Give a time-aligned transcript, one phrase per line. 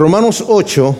[0.00, 0.96] Romanos 8,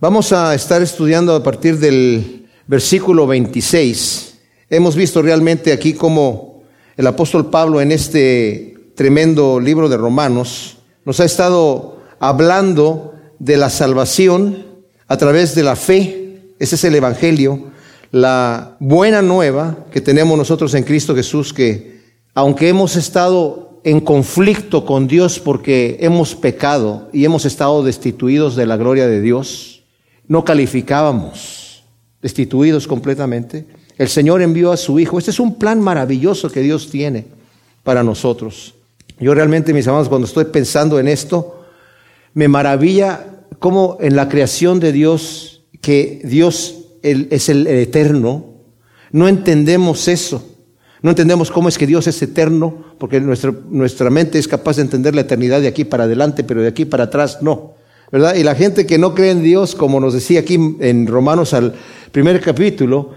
[0.00, 4.38] vamos a estar estudiando a partir del versículo 26.
[4.70, 6.62] Hemos visto realmente aquí cómo
[6.96, 13.68] el apóstol Pablo en este tremendo libro de Romanos nos ha estado hablando de la
[13.68, 14.64] salvación
[15.08, 16.40] a través de la fe.
[16.58, 17.70] Ese es el Evangelio,
[18.12, 22.00] la buena nueva que tenemos nosotros en Cristo Jesús, que
[22.32, 28.66] aunque hemos estado en conflicto con Dios porque hemos pecado y hemos estado destituidos de
[28.66, 29.82] la gloria de Dios,
[30.26, 31.82] no calificábamos,
[32.20, 33.66] destituidos completamente.
[33.96, 35.18] El Señor envió a su Hijo.
[35.18, 37.26] Este es un plan maravilloso que Dios tiene
[37.82, 38.74] para nosotros.
[39.18, 41.64] Yo realmente, mis amados, cuando estoy pensando en esto,
[42.34, 43.24] me maravilla
[43.58, 48.44] cómo en la creación de Dios, que Dios es el eterno,
[49.10, 50.57] no entendemos eso.
[51.02, 54.82] No entendemos cómo es que Dios es eterno, porque nuestra, nuestra mente es capaz de
[54.82, 57.74] entender la eternidad de aquí para adelante, pero de aquí para atrás no.
[58.10, 58.34] ¿Verdad?
[58.36, 61.74] Y la gente que no cree en Dios, como nos decía aquí en Romanos al
[62.10, 63.10] primer capítulo,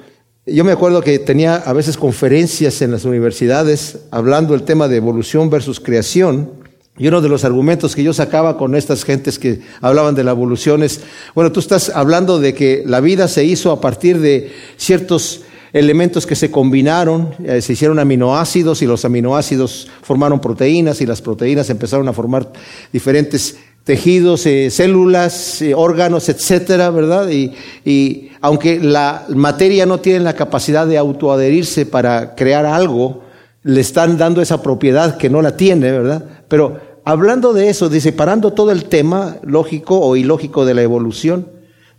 [0.46, 4.98] yo me acuerdo que tenía a veces conferencias en las universidades hablando el tema de
[4.98, 6.52] evolución versus creación.
[6.98, 10.32] Y uno de los argumentos que yo sacaba con estas gentes que hablaban de la
[10.32, 11.02] evolución es,
[11.36, 15.42] bueno, tú estás hablando de que la vida se hizo a partir de ciertos
[15.73, 21.22] elementos que se combinaron, eh, se hicieron aminoácidos y los aminoácidos formaron proteínas y las
[21.22, 22.52] proteínas empezaron a formar
[22.91, 27.30] diferentes tejidos, eh, células, eh, órganos, etcétera, ¿verdad?
[27.30, 27.53] Y,
[27.86, 33.23] y, aunque la materia no tiene la capacidad de autoadherirse para crear algo,
[33.64, 36.25] le están dando esa propiedad que no la tiene, ¿verdad?
[36.47, 41.47] Pero hablando de eso, separando todo el tema lógico o ilógico de la evolución,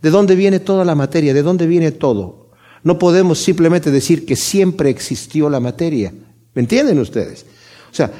[0.01, 1.33] ¿de dónde viene toda la materia?
[1.33, 2.42] ¿De dónde viene todo?
[2.83, 6.13] No podemos simplemente decir que siempre existió la materia.
[6.53, 7.45] ¿Me entienden ustedes?
[7.91, 8.11] O sea,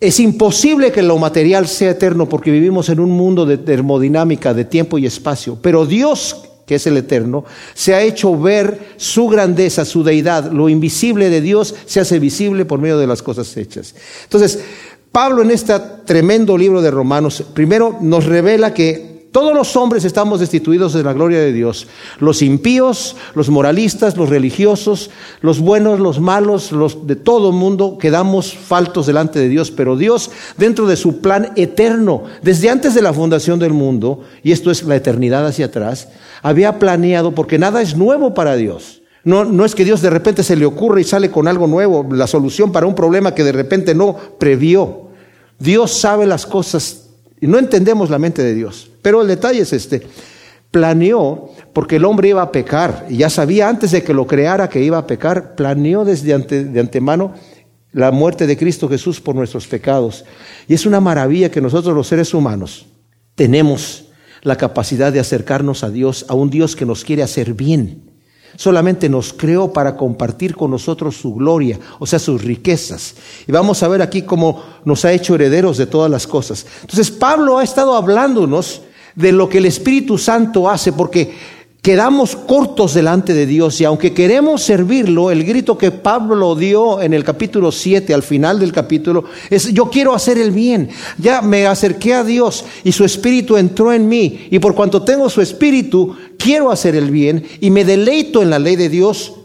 [0.00, 4.64] es imposible que lo material sea eterno porque vivimos en un mundo de termodinámica, de
[4.64, 5.58] tiempo y espacio.
[5.60, 6.36] Pero Dios,
[6.66, 10.52] que es el eterno, se ha hecho ver su grandeza, su deidad.
[10.52, 13.94] Lo invisible de Dios se hace visible por medio de las cosas hechas.
[14.24, 14.60] Entonces,
[15.10, 15.74] Pablo en este
[16.04, 21.12] tremendo libro de Romanos, primero nos revela que todos los hombres estamos destituidos de la
[21.12, 21.86] gloria de Dios.
[22.18, 25.10] Los impíos, los moralistas, los religiosos,
[25.42, 29.70] los buenos, los malos, los de todo mundo quedamos faltos delante de Dios.
[29.70, 34.52] Pero Dios, dentro de su plan eterno, desde antes de la fundación del mundo, y
[34.52, 36.08] esto es la eternidad hacia atrás,
[36.42, 39.02] había planeado, porque nada es nuevo para Dios.
[39.24, 42.06] No, no es que Dios de repente se le ocurra y sale con algo nuevo,
[42.10, 45.08] la solución para un problema que de repente no previó.
[45.58, 47.07] Dios sabe las cosas
[47.46, 48.90] no entendemos la mente de Dios.
[49.02, 50.02] Pero el detalle es este.
[50.70, 54.68] Planeó, porque el hombre iba a pecar, y ya sabía antes de que lo creara
[54.68, 57.34] que iba a pecar, planeó desde de antemano
[57.92, 60.24] la muerte de Cristo Jesús por nuestros pecados.
[60.66, 62.86] Y es una maravilla que nosotros los seres humanos
[63.34, 64.06] tenemos
[64.42, 68.07] la capacidad de acercarnos a Dios, a un Dios que nos quiere hacer bien
[68.56, 73.14] solamente nos creó para compartir con nosotros su gloria, o sea, sus riquezas.
[73.46, 76.66] Y vamos a ver aquí cómo nos ha hecho herederos de todas las cosas.
[76.80, 78.82] Entonces, Pablo ha estado hablándonos
[79.14, 81.34] de lo que el Espíritu Santo hace, porque
[81.88, 87.14] quedamos cortos delante de Dios y aunque queremos servirlo, el grito que Pablo dio en
[87.14, 90.90] el capítulo 7, al final del capítulo, es yo quiero hacer el bien.
[91.16, 95.30] Ya me acerqué a Dios y su espíritu entró en mí y por cuanto tengo
[95.30, 99.36] su espíritu, quiero hacer el bien y me deleito en la ley de Dios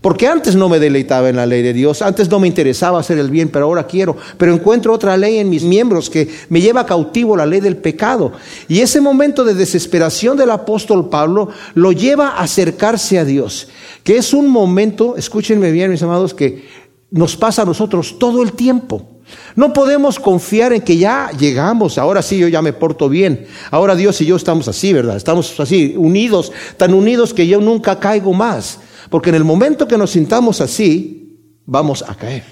[0.00, 3.18] porque antes no me deleitaba en la ley de Dios, antes no me interesaba hacer
[3.18, 4.16] el bien, pero ahora quiero.
[4.36, 8.32] Pero encuentro otra ley en mis miembros que me lleva cautivo la ley del pecado.
[8.68, 13.68] Y ese momento de desesperación del apóstol Pablo lo lleva a acercarse a Dios,
[14.04, 16.64] que es un momento, escúchenme bien mis amados, que
[17.10, 19.16] nos pasa a nosotros todo el tiempo.
[19.56, 23.96] No podemos confiar en que ya llegamos, ahora sí yo ya me porto bien, ahora
[23.96, 25.16] Dios y yo estamos así, ¿verdad?
[25.16, 28.78] Estamos así, unidos, tan unidos que yo nunca caigo más.
[29.10, 32.44] Porque en el momento que nos sintamos así, vamos a caer.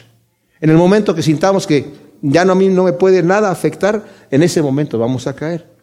[0.61, 1.93] En el momento que sintamos que
[2.23, 5.75] ya no, a mí no me puede nada afectar, en ese momento vamos a caer.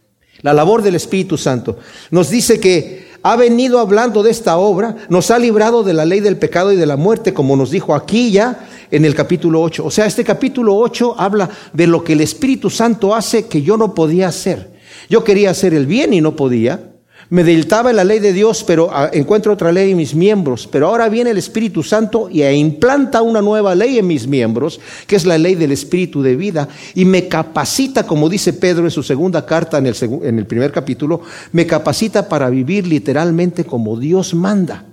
[0.41, 1.77] La labor del Espíritu Santo
[2.09, 6.19] nos dice que ha venido hablando de esta obra, nos ha librado de la ley
[6.19, 9.85] del pecado y de la muerte, como nos dijo aquí ya en el capítulo 8.
[9.85, 13.77] O sea, este capítulo 8 habla de lo que el Espíritu Santo hace que yo
[13.77, 14.71] no podía hacer.
[15.09, 16.90] Yo quería hacer el bien y no podía.
[17.31, 20.67] Me deleitaba en la ley de Dios, pero ah, encuentro otra ley en mis miembros.
[20.69, 25.15] Pero ahora viene el Espíritu Santo y implanta una nueva ley en mis miembros, que
[25.15, 29.01] es la ley del Espíritu de vida, y me capacita, como dice Pedro en su
[29.01, 31.21] segunda carta en el, en el primer capítulo,
[31.53, 34.83] me capacita para vivir literalmente como Dios manda.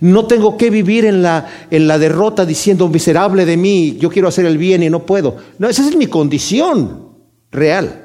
[0.00, 4.28] No tengo que vivir en la, en la derrota diciendo miserable de mí, yo quiero
[4.28, 5.38] hacer el bien y no puedo.
[5.58, 7.14] No, esa es mi condición
[7.50, 8.01] real.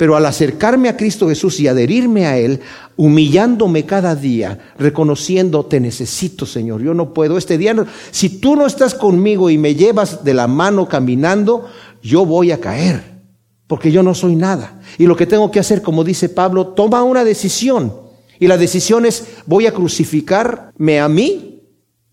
[0.00, 2.60] Pero al acercarme a Cristo Jesús y adherirme a Él,
[2.96, 7.36] humillándome cada día, reconociendo, te necesito, Señor, yo no puedo.
[7.36, 7.74] Este día,
[8.10, 11.68] si tú no estás conmigo y me llevas de la mano caminando,
[12.02, 13.02] yo voy a caer,
[13.66, 14.80] porque yo no soy nada.
[14.96, 17.92] Y lo que tengo que hacer, como dice Pablo, toma una decisión.
[18.38, 21.60] Y la decisión es, voy a crucificarme a mí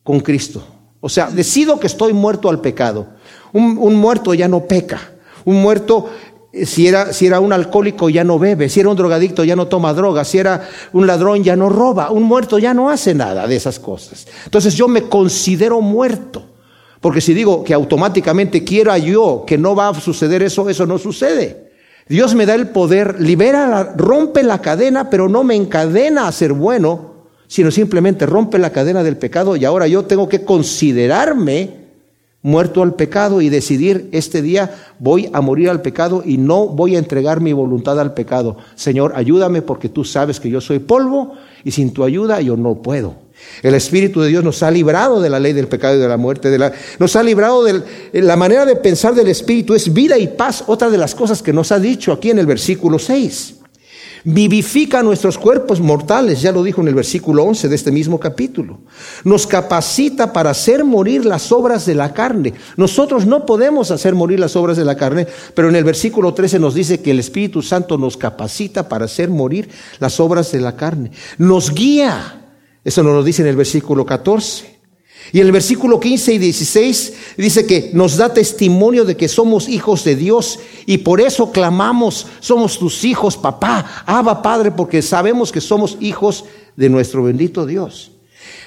[0.03, 0.61] con Cristo.
[0.99, 3.07] O sea, decido que estoy muerto al pecado.
[3.53, 5.13] Un, muerto ya no peca.
[5.45, 6.09] Un muerto
[6.53, 9.67] si era, si era un alcohólico ya no bebe, si era un drogadicto ya no
[9.67, 13.47] toma droga, si era un ladrón ya no roba, un muerto ya no hace nada
[13.47, 14.27] de esas cosas.
[14.45, 16.43] Entonces yo me considero muerto,
[17.01, 20.97] porque si digo que automáticamente quiera yo que no va a suceder eso, eso no
[20.97, 21.67] sucede.
[22.07, 26.53] Dios me da el poder, libera, rompe la cadena, pero no me encadena a ser
[26.53, 31.86] bueno, sino simplemente rompe la cadena del pecado y ahora yo tengo que considerarme
[32.47, 36.95] muerto al pecado y decidir este día voy a morir al pecado y no voy
[36.95, 38.55] a entregar mi voluntad al pecado.
[38.73, 41.33] Señor, ayúdame porque tú sabes que yo soy polvo
[41.65, 43.15] y sin tu ayuda yo no puedo.
[43.61, 46.15] El Espíritu de Dios nos ha librado de la ley del pecado y de la
[46.15, 47.83] muerte, de la, nos ha librado de
[48.13, 51.51] la manera de pensar del Espíritu, es vida y paz, otra de las cosas que
[51.51, 53.56] nos ha dicho aquí en el versículo 6
[54.29, 58.79] vivifica nuestros cuerpos mortales, ya lo dijo en el versículo 11 de este mismo capítulo.
[59.23, 62.53] Nos capacita para hacer morir las obras de la carne.
[62.75, 66.59] Nosotros no podemos hacer morir las obras de la carne, pero en el versículo 13
[66.59, 69.69] nos dice que el Espíritu Santo nos capacita para hacer morir
[69.99, 71.11] las obras de la carne.
[71.37, 72.49] Nos guía.
[72.83, 74.76] Eso nos lo dice en el versículo 14.
[75.31, 80.03] Y el versículo 15 y 16 dice que nos da testimonio de que somos hijos
[80.03, 85.61] de Dios y por eso clamamos, somos tus hijos, papá, Abba Padre, porque sabemos que
[85.61, 86.45] somos hijos
[86.75, 88.11] de nuestro bendito Dios.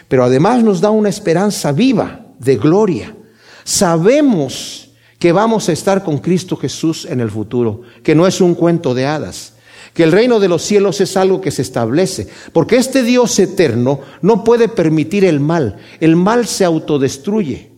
[0.08, 3.16] Pero además nos da una esperanza viva de gloria.
[3.64, 8.54] Sabemos que vamos a estar con Cristo Jesús en el futuro, que no es un
[8.54, 9.54] cuento de hadas
[9.94, 14.00] que el reino de los cielos es algo que se establece, porque este Dios eterno
[14.22, 17.72] no puede permitir el mal, el mal se autodestruye.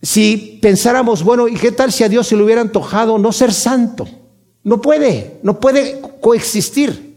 [0.00, 3.52] Si pensáramos, bueno, ¿y qué tal si a Dios se le hubiera antojado no ser
[3.52, 4.08] santo?
[4.64, 7.12] No puede, no puede coexistir.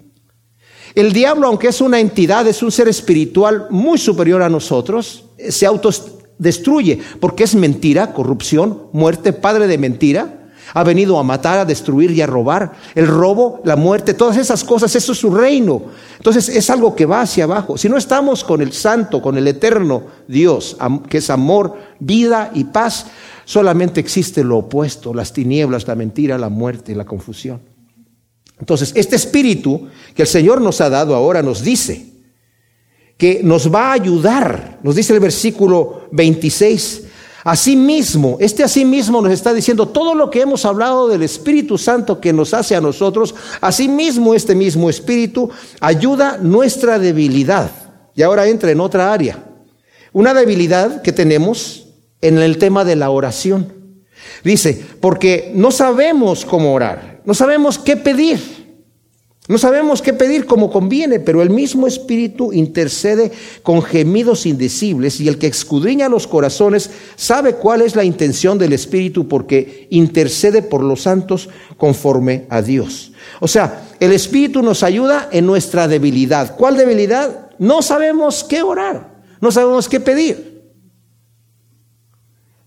[0.94, 5.66] El diablo, aunque es una entidad, es un ser espiritual muy superior a nosotros, se
[5.66, 10.45] autodestruye, porque es mentira, corrupción, muerte, padre de mentira,
[10.76, 12.74] ha venido a matar, a destruir y a robar.
[12.96, 15.84] El robo, la muerte, todas esas cosas, eso es su reino.
[16.18, 17.78] Entonces es algo que va hacia abajo.
[17.78, 20.76] Si no estamos con el santo, con el eterno Dios,
[21.10, 23.06] que es amor, vida y paz,
[23.46, 27.62] solamente existe lo opuesto, las tinieblas, la mentira, la muerte la confusión.
[28.60, 32.06] Entonces, este espíritu que el Señor nos ha dado ahora nos dice
[33.18, 37.05] que nos va a ayudar, nos dice el versículo 26,
[37.46, 42.34] Asimismo, este asimismo nos está diciendo todo lo que hemos hablado del Espíritu Santo que
[42.34, 47.70] nos hace a nosotros, asimismo este mismo Espíritu ayuda nuestra debilidad.
[48.16, 49.44] Y ahora entra en otra área.
[50.12, 51.86] Una debilidad que tenemos
[52.20, 53.72] en el tema de la oración.
[54.44, 58.55] Dice, porque no sabemos cómo orar, no sabemos qué pedir.
[59.48, 63.32] No sabemos qué pedir como conviene, pero el mismo Espíritu intercede
[63.62, 68.74] con gemidos indecibles y el que escudriña los corazones sabe cuál es la intención del
[68.74, 71.48] Espíritu porque intercede por los santos
[71.78, 73.12] conforme a Dios.
[73.40, 76.56] O sea, el Espíritu nos ayuda en nuestra debilidad.
[76.58, 77.52] ¿Cuál debilidad?
[77.60, 80.56] No sabemos qué orar, no sabemos qué pedir.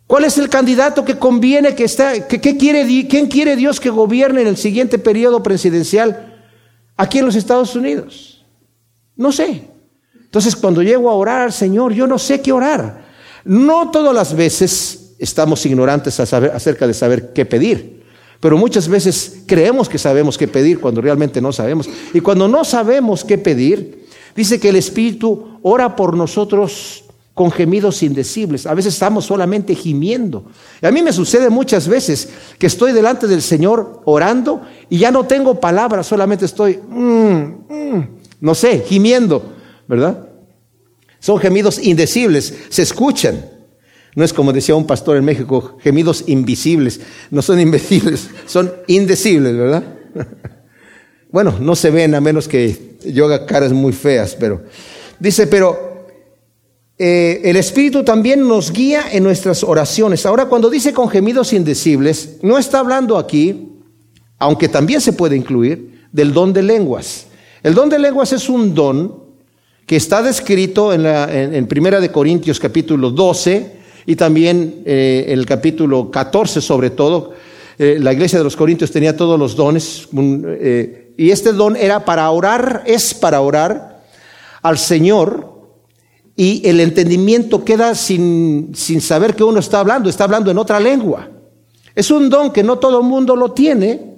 [0.07, 4.43] ¿Cuál es el candidato que conviene que está, que, quiere, quién quiere Dios que gobierne
[4.43, 6.28] en el siguiente periodo presidencial?
[6.99, 8.45] Aquí en los Estados Unidos?
[9.17, 9.71] No sé.
[10.15, 13.07] Entonces cuando llego a orar, Señor, yo no sé qué orar.
[13.45, 18.05] No todas las veces estamos ignorantes acerca de saber qué pedir,
[18.41, 21.89] pero muchas veces creemos que sabemos qué pedir cuando realmente no sabemos.
[22.13, 27.05] Y cuando no sabemos qué pedir, dice que el Espíritu ora por nosotros
[27.39, 28.67] con gemidos indecibles.
[28.67, 30.47] A veces estamos solamente gimiendo.
[30.83, 35.13] Y a mí me sucede muchas veces que estoy delante del Señor orando y ya
[35.13, 38.09] no tengo palabras, solamente estoy, mm, mm,
[38.41, 39.53] no sé, gimiendo,
[39.87, 40.31] ¿verdad?
[41.21, 43.49] Son gemidos indecibles, se escuchan.
[44.17, 46.99] No es como decía un pastor en México, gemidos invisibles.
[47.31, 49.85] No son invisibles, son indecibles, ¿verdad?
[51.31, 54.65] bueno, no se ven a menos que yo haga caras muy feas, pero
[55.21, 55.88] dice, pero
[56.99, 60.27] eh, el Espíritu también nos guía en nuestras oraciones.
[60.27, 63.69] Ahora, cuando dice con gemidos indecibles, no está hablando aquí,
[64.39, 67.27] aunque también se puede incluir, del don de lenguas.
[67.63, 69.29] El don de lenguas es un don
[69.87, 73.73] que está descrito en, la, en, Primera de Corintios capítulo 12
[74.07, 77.33] y también eh, en el capítulo 14 sobre todo,
[77.79, 82.05] eh, la iglesia de los Corintios tenía todos los dones, eh, y este don era
[82.05, 84.03] para orar, es para orar
[84.63, 85.58] al Señor,
[86.41, 90.79] y el entendimiento queda sin, sin saber que uno está hablando, está hablando en otra
[90.79, 91.29] lengua.
[91.97, 94.15] Es un don que no todo el mundo lo tiene,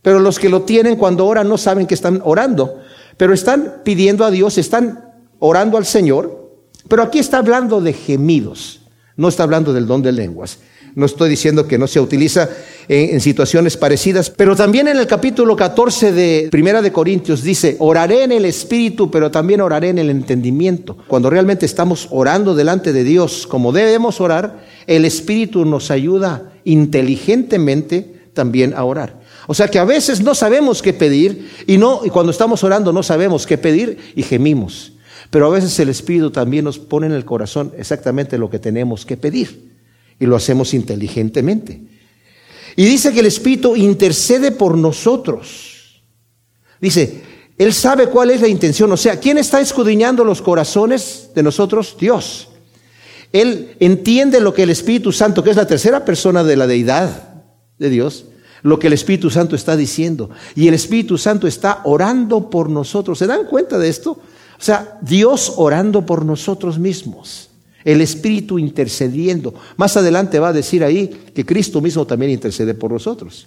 [0.00, 2.80] pero los que lo tienen cuando oran no saben que están orando,
[3.18, 6.50] pero están pidiendo a Dios, están orando al Señor,
[6.88, 8.80] pero aquí está hablando de gemidos,
[9.16, 10.60] no está hablando del don de lenguas.
[10.94, 12.48] No estoy diciendo que no se utiliza
[12.88, 18.24] en, situaciones parecidas, pero también en el capítulo 14 de Primera de Corintios dice, oraré
[18.24, 20.96] en el espíritu, pero también oraré en el entendimiento.
[21.06, 28.20] Cuando realmente estamos orando delante de Dios como debemos orar, el espíritu nos ayuda inteligentemente
[28.34, 29.20] también a orar.
[29.46, 32.92] O sea que a veces no sabemos qué pedir y no y cuando estamos orando
[32.92, 34.92] no sabemos qué pedir y gemimos.
[35.30, 39.06] Pero a veces el espíritu también nos pone en el corazón exactamente lo que tenemos
[39.06, 39.69] que pedir
[40.20, 41.82] y lo hacemos inteligentemente.
[42.76, 46.02] Y dice que el Espíritu intercede por nosotros.
[46.80, 47.22] Dice,
[47.58, 48.92] Él sabe cuál es la intención.
[48.92, 51.96] O sea, ¿quién está escudriñando los corazones de nosotros?
[51.98, 52.48] Dios.
[53.32, 57.44] Él entiende lo que el Espíritu Santo, que es la tercera persona de la deidad
[57.78, 58.26] de Dios,
[58.62, 60.30] lo que el Espíritu Santo está diciendo.
[60.54, 63.18] Y el Espíritu Santo está orando por nosotros.
[63.18, 64.10] ¿Se dan cuenta de esto?
[64.12, 67.49] O sea, Dios orando por nosotros mismos
[67.84, 69.54] el Espíritu intercediendo.
[69.76, 73.46] Más adelante va a decir ahí que Cristo mismo también intercede por nosotros.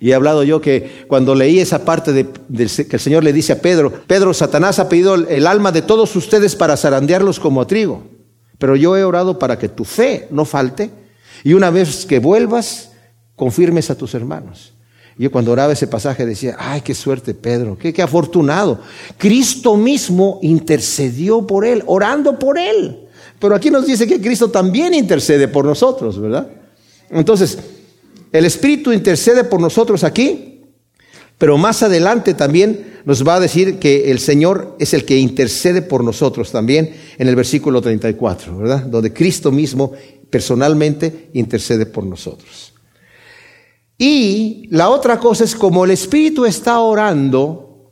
[0.00, 3.52] Y he hablado yo que cuando leí esa parte de, que el Señor le dice
[3.52, 7.68] a Pedro, Pedro, Satanás ha pedido el alma de todos ustedes para zarandearlos como a
[7.68, 8.02] trigo,
[8.58, 10.90] pero yo he orado para que tu fe no falte
[11.44, 12.90] y una vez que vuelvas,
[13.36, 14.72] confirmes a tus hermanos.
[15.16, 18.80] Yo cuando oraba ese pasaje decía, ay, qué suerte Pedro, qué, qué afortunado.
[19.18, 23.01] Cristo mismo intercedió por él, orando por él.
[23.42, 26.48] Pero aquí nos dice que Cristo también intercede por nosotros, ¿verdad?
[27.10, 27.58] Entonces,
[28.30, 30.60] el Espíritu intercede por nosotros aquí,
[31.38, 35.82] pero más adelante también nos va a decir que el Señor es el que intercede
[35.82, 38.82] por nosotros también en el versículo 34, ¿verdad?
[38.82, 39.90] Donde Cristo mismo
[40.30, 42.72] personalmente intercede por nosotros.
[43.98, 47.90] Y la otra cosa es como el Espíritu está orando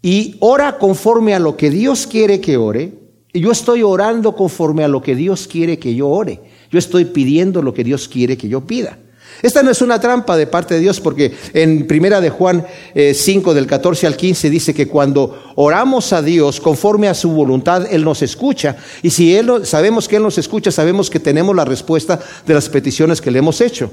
[0.00, 3.01] y ora conforme a lo que Dios quiere que ore,
[3.40, 6.40] yo estoy orando conforme a lo que Dios quiere que yo ore.
[6.70, 8.98] Yo estoy pidiendo lo que Dios quiere que yo pida.
[9.40, 13.50] Esta no es una trampa de parte de Dios porque en primera de Juan 5
[13.50, 17.86] eh, del 14 al 15 dice que cuando oramos a Dios conforme a su voluntad,
[17.90, 18.76] Él nos escucha.
[19.02, 22.68] Y si él, sabemos que Él nos escucha, sabemos que tenemos la respuesta de las
[22.68, 23.90] peticiones que le hemos hecho.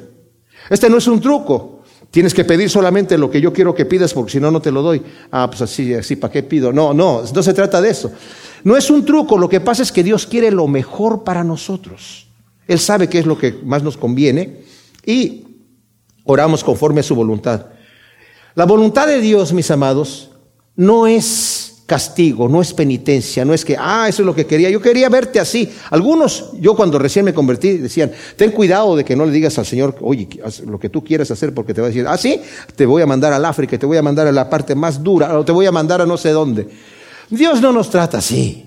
[0.69, 1.79] Este no es un truco.
[2.11, 4.71] Tienes que pedir solamente lo que yo quiero que pidas porque si no, no te
[4.71, 5.01] lo doy.
[5.31, 6.71] Ah, pues así, así, ¿para qué pido?
[6.71, 8.11] No, no, no se trata de eso.
[8.63, 12.27] No es un truco, lo que pasa es que Dios quiere lo mejor para nosotros.
[12.67, 14.59] Él sabe qué es lo que más nos conviene
[15.05, 15.45] y
[16.23, 17.67] oramos conforme a su voluntad.
[18.55, 20.31] La voluntad de Dios, mis amados,
[20.75, 24.69] no es castigo, no es penitencia, no es que, ah, eso es lo que quería,
[24.69, 25.67] yo quería verte así.
[25.89, 29.65] Algunos, yo cuando recién me convertí, decían, ten cuidado de que no le digas al
[29.65, 32.39] Señor, oye, haz lo que tú quieras hacer, porque te va a decir, ah, sí,
[32.75, 35.35] te voy a mandar al África, te voy a mandar a la parte más dura,
[35.39, 36.67] o te voy a mandar a no sé dónde.
[37.29, 38.65] Dios no nos trata así.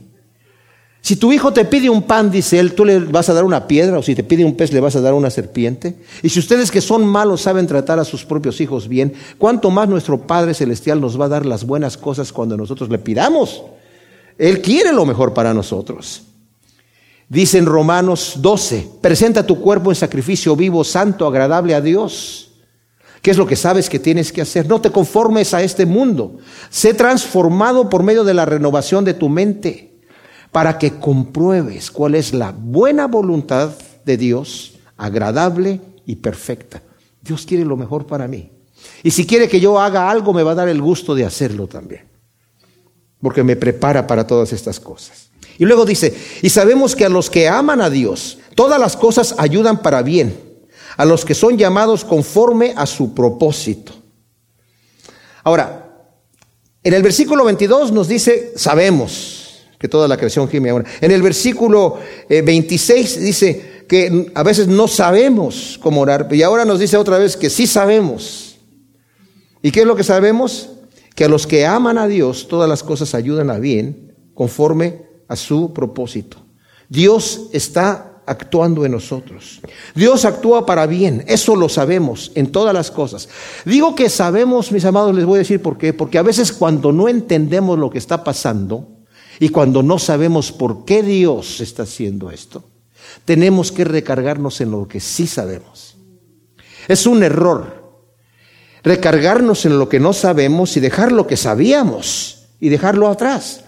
[1.02, 3.66] Si tu hijo te pide un pan, dice él, tú le vas a dar una
[3.66, 5.96] piedra, o si te pide un pez, le vas a dar una serpiente.
[6.22, 9.88] Y si ustedes que son malos saben tratar a sus propios hijos bien, ¿cuánto más
[9.88, 13.64] nuestro Padre Celestial nos va a dar las buenas cosas cuando nosotros le pidamos?
[14.38, 16.22] Él quiere lo mejor para nosotros.
[17.28, 22.51] Dice en Romanos 12, presenta tu cuerpo en sacrificio vivo, santo, agradable a Dios.
[23.22, 24.68] ¿Qué es lo que sabes que tienes que hacer?
[24.68, 26.38] No te conformes a este mundo.
[26.70, 30.00] Sé transformado por medio de la renovación de tu mente
[30.50, 33.70] para que compruebes cuál es la buena voluntad
[34.04, 36.82] de Dios, agradable y perfecta.
[37.22, 38.50] Dios quiere lo mejor para mí.
[39.04, 41.68] Y si quiere que yo haga algo, me va a dar el gusto de hacerlo
[41.68, 42.02] también.
[43.20, 45.30] Porque me prepara para todas estas cosas.
[45.58, 46.12] Y luego dice,
[46.42, 50.51] y sabemos que a los que aman a Dios, todas las cosas ayudan para bien
[50.96, 53.92] a los que son llamados conforme a su propósito.
[55.44, 55.82] Ahora,
[56.82, 59.42] en el versículo 22 nos dice, sabemos
[59.78, 60.84] que toda la creación gime ahora.
[61.00, 66.64] En el versículo 26 eh, dice que a veces no sabemos cómo orar, y ahora
[66.64, 68.56] nos dice otra vez que sí sabemos.
[69.60, 70.70] ¿Y qué es lo que sabemos?
[71.14, 75.36] Que a los que aman a Dios todas las cosas ayudan a bien conforme a
[75.36, 76.38] su propósito.
[76.88, 79.60] Dios está actuando en nosotros.
[79.94, 83.28] Dios actúa para bien, eso lo sabemos en todas las cosas.
[83.64, 86.92] Digo que sabemos, mis amados, les voy a decir por qué, porque a veces cuando
[86.92, 88.88] no entendemos lo que está pasando
[89.38, 92.64] y cuando no sabemos por qué Dios está haciendo esto,
[93.24, 95.96] tenemos que recargarnos en lo que sí sabemos.
[96.88, 97.82] Es un error.
[98.82, 103.64] Recargarnos en lo que no sabemos y dejar lo que sabíamos y dejarlo atrás.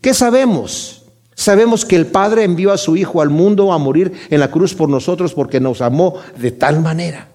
[0.00, 1.05] ¿Qué sabemos?
[1.38, 4.74] Sabemos que el Padre envió a su Hijo al mundo a morir en la cruz
[4.74, 7.28] por nosotros porque nos amó de tal manera.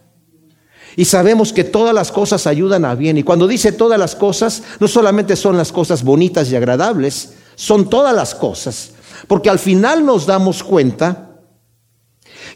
[0.95, 3.19] Y sabemos que todas las cosas ayudan a bien.
[3.19, 7.91] Y cuando dice todas las cosas, no solamente son las cosas bonitas y agradables, son
[7.91, 8.93] todas las cosas.
[9.27, 11.37] Porque al final nos damos cuenta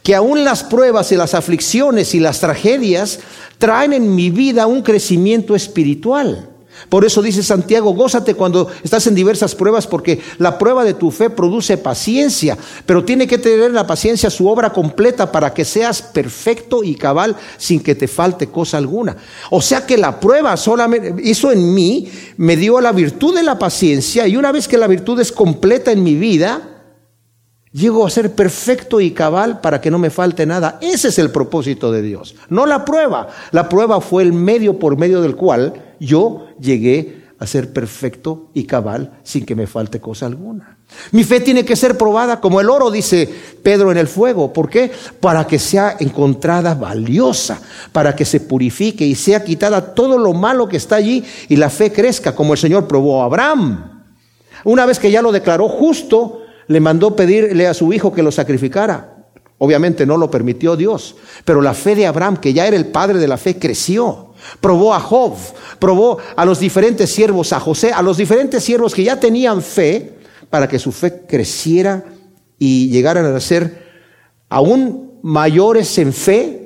[0.02, 3.20] que aún las pruebas y las aflicciones y las tragedias
[3.60, 6.55] traen en mi vida un crecimiento espiritual.
[6.90, 11.12] Por eso dice Santiago, gózate cuando estás en diversas pruebas, porque la prueba de tu
[11.12, 16.02] fe produce paciencia, pero tiene que tener la paciencia su obra completa para que seas
[16.02, 19.18] perfecto y cabal sin que te falte cosa alguna.
[19.52, 23.58] O sea que la prueba solamente hizo en mí, me dio la virtud de la
[23.58, 26.72] paciencia, y una vez que la virtud es completa en mi vida,
[27.72, 30.80] llego a ser perfecto y cabal para que no me falte nada.
[30.82, 33.28] Ese es el propósito de Dios, no la prueba.
[33.52, 38.66] La prueba fue el medio por medio del cual yo llegué a ser perfecto y
[38.66, 40.78] cabal sin que me falte cosa alguna.
[41.12, 43.30] Mi fe tiene que ser probada como el oro, dice
[43.62, 44.54] Pedro en el fuego.
[44.54, 44.92] ¿Por qué?
[45.20, 47.60] Para que sea encontrada valiosa,
[47.92, 51.70] para que se purifique y sea quitada todo lo malo que está allí y la
[51.70, 54.04] fe crezca, como el Señor probó a Abraham.
[54.64, 58.32] Una vez que ya lo declaró justo, le mandó pedirle a su hijo que lo
[58.32, 59.12] sacrificara.
[59.58, 63.20] Obviamente no lo permitió Dios, pero la fe de Abraham, que ya era el padre
[63.20, 64.34] de la fe, creció.
[64.60, 65.34] Probó a Job,
[65.80, 70.14] probó a los diferentes siervos, a José, a los diferentes siervos que ya tenían fe
[70.50, 72.04] para que su fe creciera
[72.58, 73.86] y llegaran a ser
[74.50, 76.66] aún mayores en fe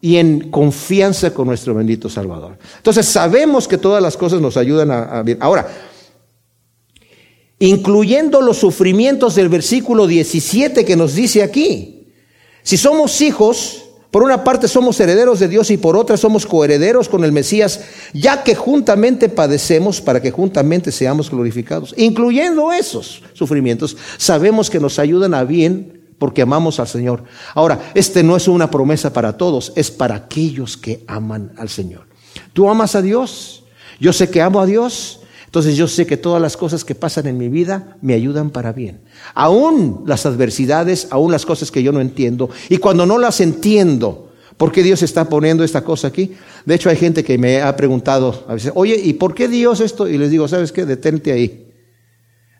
[0.00, 2.58] y en confianza con nuestro bendito Salvador.
[2.76, 5.66] Entonces sabemos que todas las cosas nos ayudan a, a Ahora,
[7.58, 12.12] incluyendo los sufrimientos del versículo 17 que nos dice aquí.
[12.62, 17.08] Si somos hijos, por una parte somos herederos de Dios y por otra somos coherederos
[17.08, 17.80] con el Mesías,
[18.14, 21.94] ya que juntamente padecemos para que juntamente seamos glorificados.
[21.96, 27.24] Incluyendo esos sufrimientos, sabemos que nos ayudan a bien porque amamos al Señor.
[27.54, 32.06] Ahora, este no es una promesa para todos, es para aquellos que aman al Señor.
[32.54, 33.64] ¿Tú amas a Dios?
[34.00, 35.20] Yo sé que amo a Dios.
[35.48, 38.74] Entonces yo sé que todas las cosas que pasan en mi vida me ayudan para
[38.74, 39.00] bien.
[39.32, 42.50] Aún las adversidades, aún las cosas que yo no entiendo.
[42.68, 46.34] Y cuando no las entiendo, ¿por qué Dios está poniendo esta cosa aquí?
[46.66, 49.80] De hecho hay gente que me ha preguntado a veces, oye, ¿y por qué Dios
[49.80, 50.06] esto?
[50.06, 50.84] Y les digo, ¿sabes qué?
[50.84, 51.72] Detente ahí.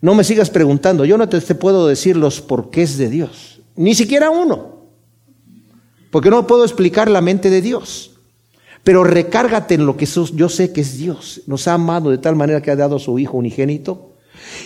[0.00, 1.04] No me sigas preguntando.
[1.04, 3.60] Yo no te, te puedo decir los porqués de Dios.
[3.76, 4.88] Ni siquiera uno.
[6.10, 8.17] Porque no puedo explicar la mente de Dios.
[8.88, 11.42] Pero recárgate en lo que yo sé que es Dios.
[11.46, 14.14] Nos ha amado de tal manera que ha dado a su Hijo unigénito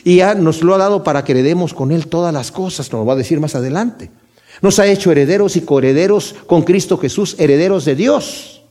[0.04, 3.04] y nos lo ha dado para que heredemos con Él todas las cosas, nos lo
[3.04, 4.12] va a decir más adelante.
[4.60, 8.62] Nos ha hecho herederos y coherederos con Cristo Jesús, herederos de Dios.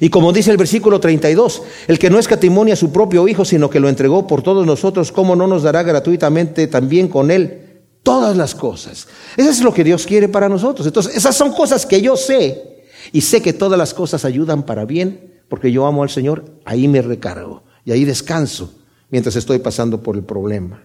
[0.00, 3.70] Y como dice el versículo 32, el que no escatimonia a su propio Hijo, sino
[3.70, 8.36] que lo entregó por todos nosotros, ¿cómo no nos dará gratuitamente también con Él todas
[8.36, 9.08] las cosas?
[9.34, 10.86] Eso es lo que Dios quiere para nosotros.
[10.86, 12.77] Entonces, esas son cosas que yo sé
[13.12, 16.88] y sé que todas las cosas ayudan para bien, porque yo amo al Señor, ahí
[16.88, 18.74] me recargo y ahí descanso
[19.10, 20.82] mientras estoy pasando por el problema.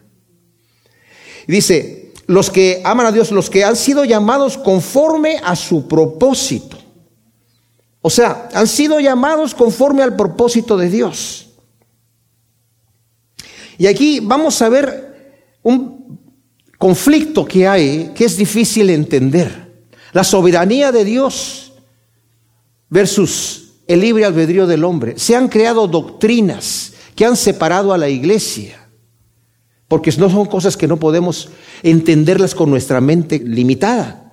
[1.47, 5.87] Y dice, los que aman a Dios, los que han sido llamados conforme a su
[5.87, 6.77] propósito.
[8.01, 11.49] O sea, han sido llamados conforme al propósito de Dios.
[13.77, 16.19] Y aquí vamos a ver un
[16.77, 19.85] conflicto que hay que es difícil entender.
[20.11, 21.62] La soberanía de Dios
[22.93, 25.15] versus el libre albedrío del hombre.
[25.17, 28.87] Se han creado doctrinas que han separado a la iglesia,
[29.87, 31.49] porque no son cosas que no podemos
[31.81, 34.31] entenderlas con nuestra mente limitada.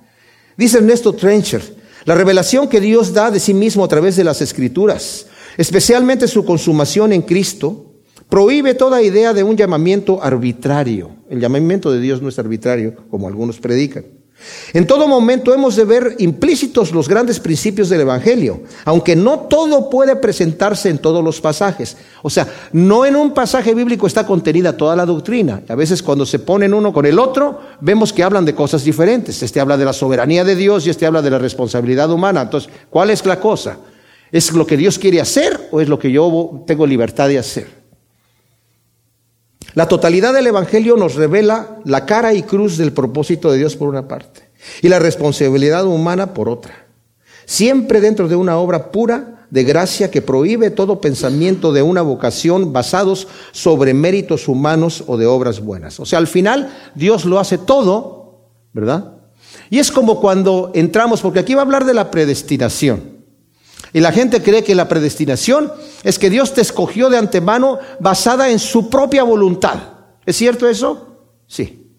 [0.57, 4.43] Dice Ernesto Trencher, la revelación que Dios da de sí mismo a través de las
[4.43, 5.25] escrituras,
[5.57, 7.95] especialmente su consumación en Cristo,
[8.29, 11.15] prohíbe toda idea de un llamamiento arbitrario.
[11.31, 14.20] El llamamiento de Dios no es arbitrario, como algunos predican.
[14.73, 19.89] En todo momento hemos de ver implícitos los grandes principios del Evangelio, aunque no todo
[19.89, 21.97] puede presentarse en todos los pasajes.
[22.21, 25.61] O sea, no en un pasaje bíblico está contenida toda la doctrina.
[25.67, 29.41] A veces cuando se ponen uno con el otro, vemos que hablan de cosas diferentes.
[29.43, 32.41] Este habla de la soberanía de Dios y este habla de la responsabilidad humana.
[32.41, 33.77] Entonces, ¿cuál es la cosa?
[34.31, 37.80] ¿Es lo que Dios quiere hacer o es lo que yo tengo libertad de hacer?
[39.73, 43.87] La totalidad del Evangelio nos revela la cara y cruz del propósito de Dios por
[43.87, 44.49] una parte
[44.81, 46.87] y la responsabilidad humana por otra.
[47.45, 52.71] Siempre dentro de una obra pura de gracia que prohíbe todo pensamiento de una vocación
[52.73, 55.99] basados sobre méritos humanos o de obras buenas.
[55.99, 59.15] O sea, al final Dios lo hace todo, ¿verdad?
[59.69, 63.20] Y es como cuando entramos, porque aquí va a hablar de la predestinación.
[63.93, 65.71] Y la gente cree que la predestinación
[66.03, 69.79] es que Dios te escogió de antemano basada en su propia voluntad.
[70.25, 71.25] ¿Es cierto eso?
[71.47, 71.91] Sí.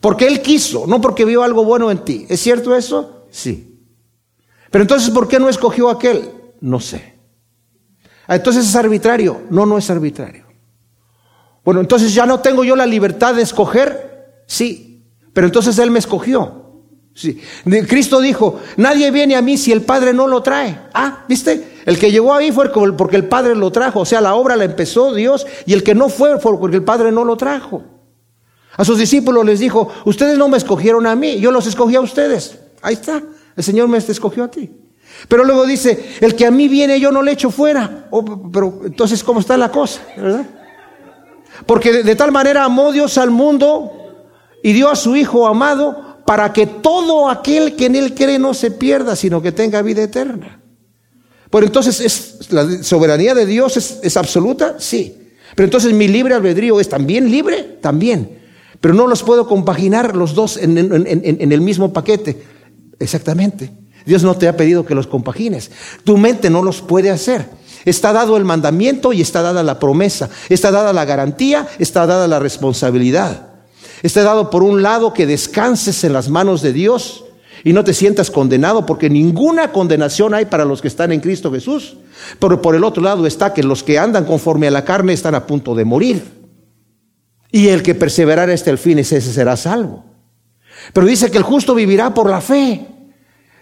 [0.00, 2.26] Porque Él quiso, no porque vio algo bueno en ti.
[2.28, 3.26] ¿Es cierto eso?
[3.30, 3.80] Sí.
[4.70, 6.30] Pero entonces, ¿por qué no escogió aquel?
[6.60, 7.14] No sé.
[8.26, 9.42] Ah, entonces es arbitrario.
[9.50, 10.46] No, no es arbitrario.
[11.64, 14.42] Bueno, entonces ya no tengo yo la libertad de escoger.
[14.46, 15.06] Sí.
[15.32, 16.67] Pero entonces Él me escogió.
[17.18, 17.36] Sí.
[17.88, 20.82] Cristo dijo, nadie viene a mí si el Padre no lo trae.
[20.94, 21.80] Ah, ¿viste?
[21.84, 24.00] El que llegó ahí fue porque el Padre lo trajo.
[24.00, 26.84] O sea, la obra la empezó Dios y el que no fue fue porque el
[26.84, 27.82] Padre no lo trajo.
[28.76, 32.00] A sus discípulos les dijo, ustedes no me escogieron a mí, yo los escogí a
[32.00, 32.56] ustedes.
[32.82, 33.20] Ahí está,
[33.56, 34.70] el Señor me escogió a ti.
[35.26, 38.06] Pero luego dice, el que a mí viene yo no le echo fuera.
[38.12, 40.02] Oh, pero entonces, ¿cómo está la cosa?
[40.16, 40.46] ¿Verdad?
[41.66, 43.90] Porque de tal manera amó Dios al mundo
[44.62, 48.52] y dio a su Hijo amado para que todo aquel que en él cree no
[48.52, 50.60] se pierda, sino que tenga vida eterna.
[51.48, 54.76] Pero entonces, ¿es, ¿la soberanía de Dios es, absoluta?
[54.78, 55.16] Sí.
[55.56, 58.40] Pero entonces mi libre albedrío es también libre, también.
[58.78, 62.42] Pero no los puedo compaginar los dos en, en el mismo paquete.
[62.98, 63.72] Exactamente.
[64.04, 65.70] Dios no te ha pedido que los compagines.
[66.04, 67.48] Tu mente no los puede hacer.
[67.86, 70.28] Está dado el mandamiento y está dada la promesa.
[70.50, 73.48] Está dada la garantía, está dada la responsabilidad.
[74.02, 77.24] Está dado por un lado que descanses en las manos de Dios
[77.64, 81.50] y no te sientas condenado, porque ninguna condenación hay para los que están en Cristo
[81.50, 81.96] Jesús.
[82.38, 85.34] Pero por el otro lado está que los que andan conforme a la carne están
[85.34, 86.22] a punto de morir.
[87.50, 90.04] Y el que perseverará hasta el fin, ese será salvo.
[90.92, 92.86] Pero dice que el justo vivirá por la fe.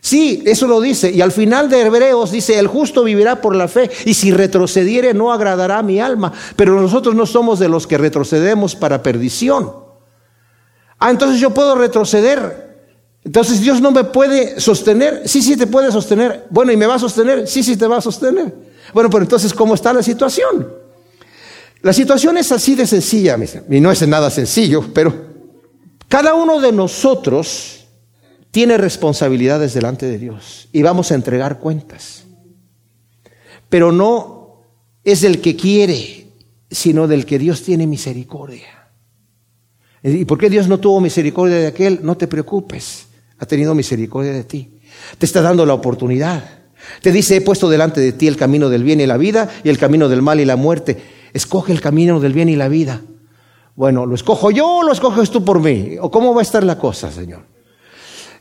[0.01, 1.11] Sí, eso lo dice.
[1.11, 3.91] Y al final de Hebreos dice, el justo vivirá por la fe.
[4.05, 6.33] Y si retrocediere, no agradará a mi alma.
[6.55, 9.86] Pero nosotros no somos de los que retrocedemos para perdición
[10.99, 12.67] Ah, entonces yo puedo retroceder.
[13.25, 15.29] Entonces Dios no me puede sostener.
[15.29, 16.47] Sí, sí te puede sostener.
[16.51, 17.47] Bueno, ¿y me va a sostener?
[17.49, 18.55] Sí, sí te va a sostener.
[18.95, 20.67] Bueno, pero entonces, ¿cómo está la situación?
[21.83, 23.37] La situación es así de sencilla,
[23.71, 25.15] y no es nada sencillo, pero
[26.09, 27.87] cada uno de nosotros
[28.51, 32.25] tiene responsabilidades delante de Dios y vamos a entregar cuentas.
[33.69, 34.63] Pero no
[35.05, 36.29] es del que quiere,
[36.71, 38.76] sino del que Dios tiene misericordia.
[40.03, 42.01] ¿Y por qué Dios no tuvo misericordia de aquel?
[42.03, 43.07] No te preocupes,
[43.39, 44.71] ha tenido misericordia de ti.
[45.19, 46.45] Te está dando la oportunidad.
[47.03, 49.69] Te dice, he puesto delante de ti el camino del bien y la vida y
[49.69, 50.97] el camino del mal y la muerte.
[51.33, 53.03] Escoge el camino del bien y la vida.
[53.75, 55.97] Bueno, ¿lo escojo yo o lo escoges tú por mí?
[56.01, 57.43] ¿O cómo va a estar la cosa, Señor?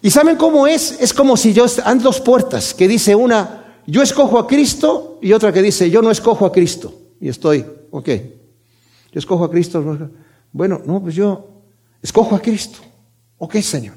[0.02, 0.98] ¿Y saben cómo es?
[1.02, 5.34] Es como si yo, han dos puertas, que dice una, yo escojo a Cristo y
[5.34, 6.94] otra que dice, yo no escojo a Cristo.
[7.20, 8.10] Y estoy, ok,
[9.12, 9.84] yo escojo a Cristo.
[10.56, 11.66] Bueno, no, pues yo
[12.02, 12.80] escojo a Cristo.
[13.40, 13.96] Ok, Señor.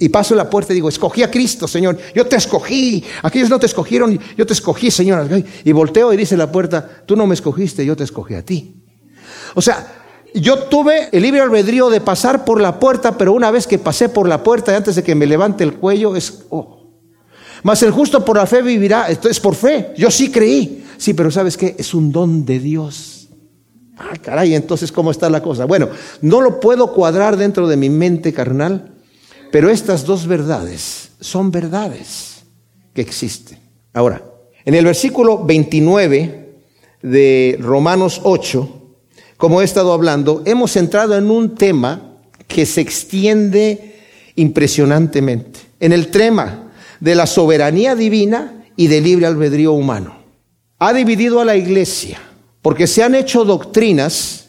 [0.00, 1.96] Y paso la puerta y digo, escogí a Cristo, Señor.
[2.12, 3.04] Yo te escogí.
[3.22, 5.28] Aquellos no te escogieron, yo te escogí, Señor.
[5.62, 8.82] Y volteo y dice la puerta, tú no me escogiste, yo te escogí a ti.
[9.54, 10.02] O sea,
[10.34, 14.08] yo tuve el libre albedrío de pasar por la puerta, pero una vez que pasé
[14.08, 16.46] por la puerta antes de que me levante el cuello, es...
[16.50, 16.90] Oh.
[17.62, 19.08] Mas el justo por la fe vivirá.
[19.08, 19.94] Esto es por fe.
[19.96, 20.84] Yo sí creí.
[20.96, 21.76] Sí, pero ¿sabes qué?
[21.78, 23.11] Es un don de Dios.
[23.96, 25.66] Ah, caray, entonces ¿cómo está la cosa?
[25.66, 25.88] Bueno,
[26.22, 28.94] no lo puedo cuadrar dentro de mi mente carnal,
[29.50, 32.42] pero estas dos verdades son verdades
[32.94, 33.58] que existen.
[33.92, 34.22] Ahora,
[34.64, 36.54] en el versículo 29
[37.02, 38.82] de Romanos 8,
[39.36, 42.16] como he estado hablando, hemos entrado en un tema
[42.48, 43.96] que se extiende
[44.36, 50.16] impresionantemente, en el tema de la soberanía divina y del libre albedrío humano.
[50.78, 52.18] Ha dividido a la iglesia
[52.62, 54.46] porque se han hecho doctrinas,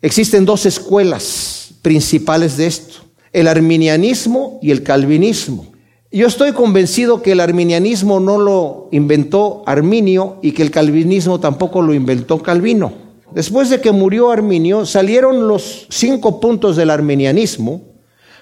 [0.00, 3.00] existen dos escuelas principales de esto,
[3.32, 5.66] el arminianismo y el calvinismo.
[6.12, 11.82] Yo estoy convencido que el arminianismo no lo inventó Arminio y que el calvinismo tampoco
[11.82, 12.92] lo inventó Calvino.
[13.32, 17.82] Después de que murió Arminio, salieron los cinco puntos del arminianismo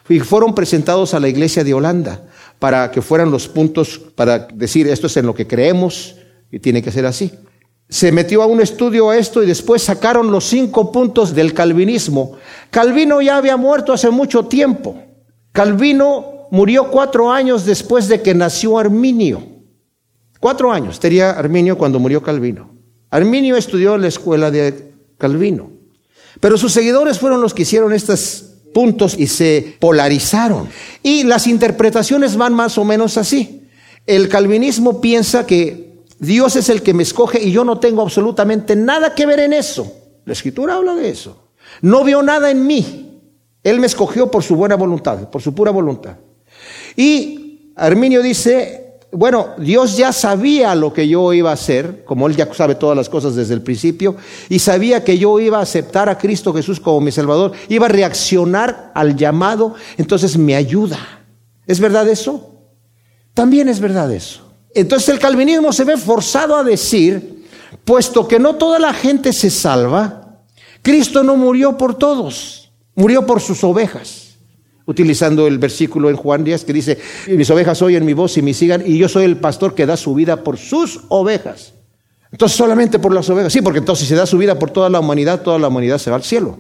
[0.09, 4.87] y fueron presentados a la iglesia de Holanda para que fueran los puntos para decir
[4.87, 6.17] esto es en lo que creemos
[6.53, 7.33] y tiene que ser así
[7.95, 12.33] se metió a un estudio a esto y después sacaron los cinco puntos del calvinismo.
[12.69, 15.01] Calvino ya había muerto hace mucho tiempo.
[15.53, 19.45] Calvino murió cuatro años después de que nació Arminio.
[20.41, 22.75] Cuatro años tenía Arminio cuando murió Calvino.
[23.11, 25.71] Arminio estudió en la escuela de Calvino.
[26.41, 30.69] Pero sus seguidores fueron los que hicieron estos puntos y se polarizaron.
[31.01, 33.69] Y las interpretaciones van más o menos así.
[34.05, 38.77] El calvinismo piensa que Dios es el que me escoge y yo no tengo absolutamente
[38.77, 39.93] nada que ver en eso.
[40.25, 41.51] La escritura habla de eso.
[41.83, 43.21] No vio nada en mí.
[43.63, 46.17] Él me escogió por su buena voluntad, por su pura voluntad.
[46.97, 52.37] Y Arminio dice, bueno, Dios ya sabía lo que yo iba a hacer, como Él
[52.37, 54.17] ya sabe todas las cosas desde el principio,
[54.49, 57.91] y sabía que yo iba a aceptar a Cristo Jesús como mi Salvador, iba a
[57.91, 60.99] reaccionar al llamado, entonces me ayuda.
[61.67, 62.51] ¿Es verdad eso?
[63.33, 64.44] También es verdad eso.
[64.75, 67.45] Entonces el calvinismo se ve forzado a decir,
[67.85, 70.41] puesto que no toda la gente se salva,
[70.83, 74.25] Cristo no murió por todos, murió por sus ovejas
[74.87, 78.53] utilizando el versículo en Juan 10 que dice, mis ovejas oyen mi voz y me
[78.53, 81.73] sigan, y yo soy el pastor que da su vida por sus ovejas.
[82.31, 83.53] Entonces solamente por las ovejas.
[83.53, 85.99] Sí, porque entonces si se da su vida por toda la humanidad, toda la humanidad
[85.99, 86.59] se va al cielo.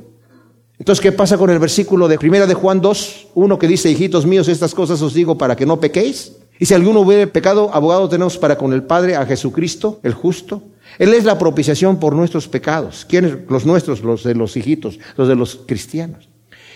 [0.79, 4.27] Entonces, ¿qué pasa con el versículo de primera de Juan 2, 1 que dice, hijitos
[4.27, 6.33] míos, estas cosas os digo para que no pequéis?
[6.59, 10.63] Y si alguno hubiere pecado, abogado tenemos para con el Padre a Jesucristo, el justo.
[10.99, 13.05] Él es la propiciación por nuestros pecados.
[13.09, 13.39] ¿Quiénes?
[13.49, 16.29] Los nuestros, los de los hijitos, los de los cristianos.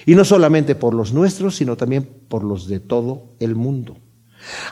[0.07, 3.99] Y no solamente por los nuestros, sino también por los de todo el mundo.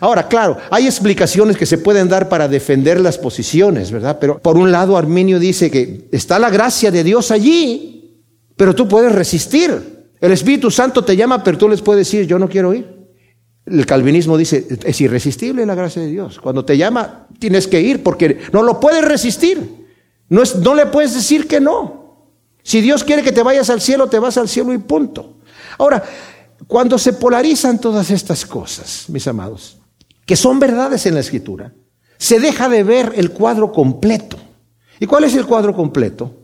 [0.00, 4.18] Ahora, claro, hay explicaciones que se pueden dar para defender las posiciones, ¿verdad?
[4.20, 8.22] Pero por un lado, Arminio dice que está la gracia de Dios allí,
[8.56, 10.08] pero tú puedes resistir.
[10.20, 12.95] El Espíritu Santo te llama, pero tú les puedes decir, yo no quiero ir.
[13.66, 16.38] El calvinismo dice, es irresistible la gracia de Dios.
[16.38, 19.86] Cuando te llama, tienes que ir porque no lo puedes resistir.
[20.28, 22.06] No, es, no le puedes decir que no.
[22.62, 25.38] Si Dios quiere que te vayas al cielo, te vas al cielo y punto.
[25.78, 26.02] Ahora,
[26.66, 29.78] cuando se polarizan todas estas cosas, mis amados,
[30.24, 31.72] que son verdades en la escritura,
[32.18, 34.36] se deja de ver el cuadro completo.
[34.98, 36.34] ¿Y cuál es el cuadro completo?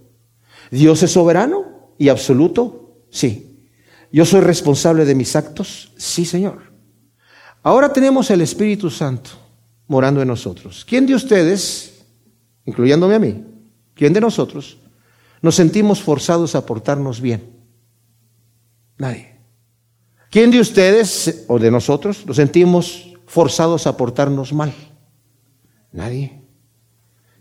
[0.70, 3.68] Dios es soberano y absoluto, sí.
[4.10, 6.71] Yo soy responsable de mis actos, sí, Señor.
[7.62, 9.30] Ahora tenemos el Espíritu Santo
[9.86, 10.84] morando en nosotros.
[10.84, 12.04] ¿Quién de ustedes,
[12.64, 13.44] incluyéndome a mí,
[13.94, 14.78] quién de nosotros,
[15.40, 17.42] nos sentimos forzados a portarnos bien?
[18.98, 19.36] Nadie.
[20.30, 24.72] ¿Quién de ustedes o de nosotros nos sentimos forzados a portarnos mal?
[25.92, 26.42] Nadie.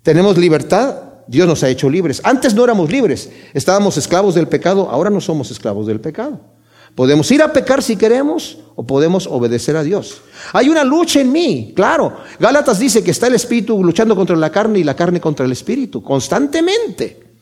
[0.03, 1.03] ¿Tenemos libertad?
[1.27, 2.21] Dios nos ha hecho libres.
[2.23, 6.41] Antes no éramos libres, estábamos esclavos del pecado, ahora no somos esclavos del pecado.
[6.95, 10.21] Podemos ir a pecar si queremos o podemos obedecer a Dios.
[10.53, 12.17] Hay una lucha en mí, claro.
[12.39, 15.51] Gálatas dice que está el espíritu luchando contra la carne y la carne contra el
[15.51, 17.35] espíritu, constantemente.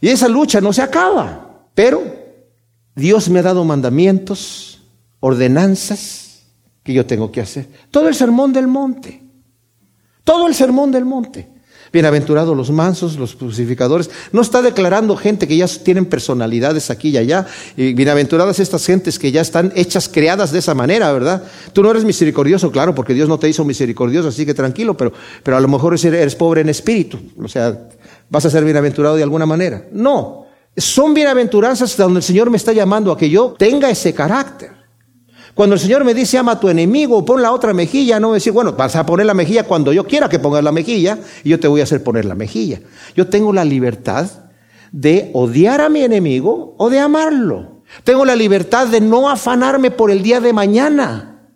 [0.00, 2.02] Y esa lucha no se acaba, pero
[2.94, 4.82] Dios me ha dado mandamientos,
[5.20, 6.44] ordenanzas
[6.82, 7.68] que yo tengo que hacer.
[7.90, 9.22] Todo el sermón del monte,
[10.24, 11.51] todo el sermón del monte.
[11.92, 14.10] Bienaventurados los mansos, los crucificadores.
[14.32, 17.46] No está declarando gente que ya tienen personalidades aquí y allá.
[17.76, 21.42] Y bienaventuradas estas gentes que ya están hechas, creadas de esa manera, ¿verdad?
[21.72, 25.12] Tú no eres misericordioso, claro, porque Dios no te hizo misericordioso, así que tranquilo, pero,
[25.42, 27.18] pero a lo mejor eres pobre en espíritu.
[27.38, 27.88] O sea,
[28.30, 29.84] vas a ser bienaventurado de alguna manera.
[29.92, 34.81] No, son bienaventuranzas donde el Señor me está llamando a que yo tenga ese carácter.
[35.54, 38.36] Cuando el Señor me dice ama a tu enemigo, pon la otra mejilla, no me
[38.36, 41.50] dice, bueno, vas a poner la mejilla cuando yo quiera que pongas la mejilla y
[41.50, 42.80] yo te voy a hacer poner la mejilla.
[43.14, 44.30] Yo tengo la libertad
[44.92, 47.82] de odiar a mi enemigo o de amarlo.
[48.04, 51.48] Tengo la libertad de no afanarme por el día de mañana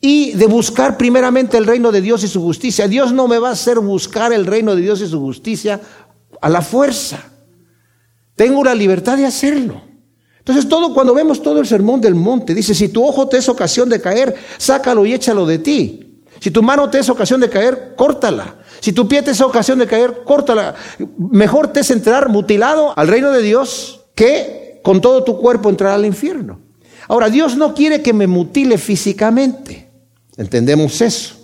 [0.00, 2.86] y de buscar primeramente el reino de Dios y su justicia.
[2.86, 5.80] Dios no me va a hacer buscar el reino de Dios y su justicia
[6.40, 7.18] a la fuerza.
[8.36, 9.89] Tengo la libertad de hacerlo.
[10.50, 13.48] Entonces, todo, cuando vemos todo el sermón del monte, dice, si tu ojo te es
[13.48, 16.24] ocasión de caer, sácalo y échalo de ti.
[16.40, 18.56] Si tu mano te es ocasión de caer, córtala.
[18.80, 20.74] Si tu pie te es ocasión de caer, córtala.
[21.16, 25.92] Mejor te es entrar mutilado al reino de Dios que con todo tu cuerpo entrar
[25.92, 26.58] al infierno.
[27.06, 29.88] Ahora, Dios no quiere que me mutile físicamente.
[30.36, 31.39] Entendemos eso.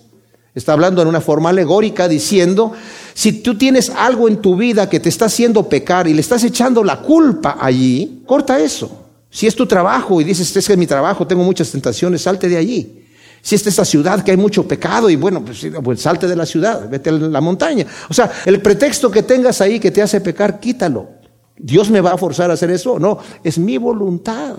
[0.57, 2.73] Está hablando en una forma alegórica diciendo,
[3.13, 6.43] si tú tienes algo en tu vida que te está haciendo pecar y le estás
[6.45, 9.05] echando la culpa allí, corta eso.
[9.29, 12.57] Si es tu trabajo y dices, este es mi trabajo, tengo muchas tentaciones, salte de
[12.57, 13.05] allí.
[13.43, 16.47] Si es esta ciudad que hay mucho pecado y bueno, pues, pues, salte de la
[16.47, 17.87] ciudad, vete a la montaña.
[18.09, 21.11] O sea, el pretexto que tengas ahí que te hace pecar, quítalo.
[21.59, 22.99] ¿Dios me va a forzar a hacer eso?
[22.99, 24.57] No, es mi voluntad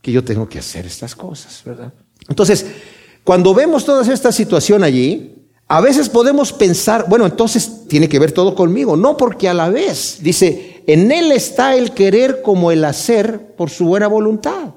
[0.00, 1.92] que yo tengo que hacer estas cosas, ¿verdad?
[2.28, 2.64] Entonces,
[3.26, 5.34] cuando vemos toda esta situación allí,
[5.66, 8.96] a veces podemos pensar, bueno, entonces tiene que ver todo conmigo.
[8.96, 13.68] No, porque a la vez, dice, en Él está el querer como el hacer por
[13.68, 14.74] su buena voluntad.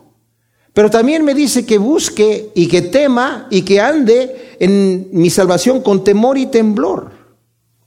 [0.73, 5.81] Pero también me dice que busque y que tema y que ande en mi salvación
[5.81, 7.11] con temor y temblor.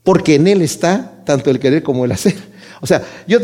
[0.04, 2.36] Porque en Él está tanto el querer como el hacer.
[2.80, 3.40] O sea, yo,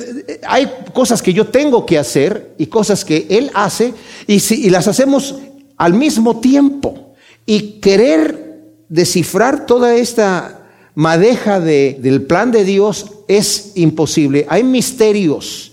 [0.47, 3.93] hay cosas que yo tengo que hacer y cosas que Él hace
[4.29, 5.35] y, si, y las hacemos
[5.77, 7.08] al mismo tiempo.
[7.51, 14.45] Y querer descifrar toda esta madeja del plan de Dios es imposible.
[14.51, 15.73] Hay misterios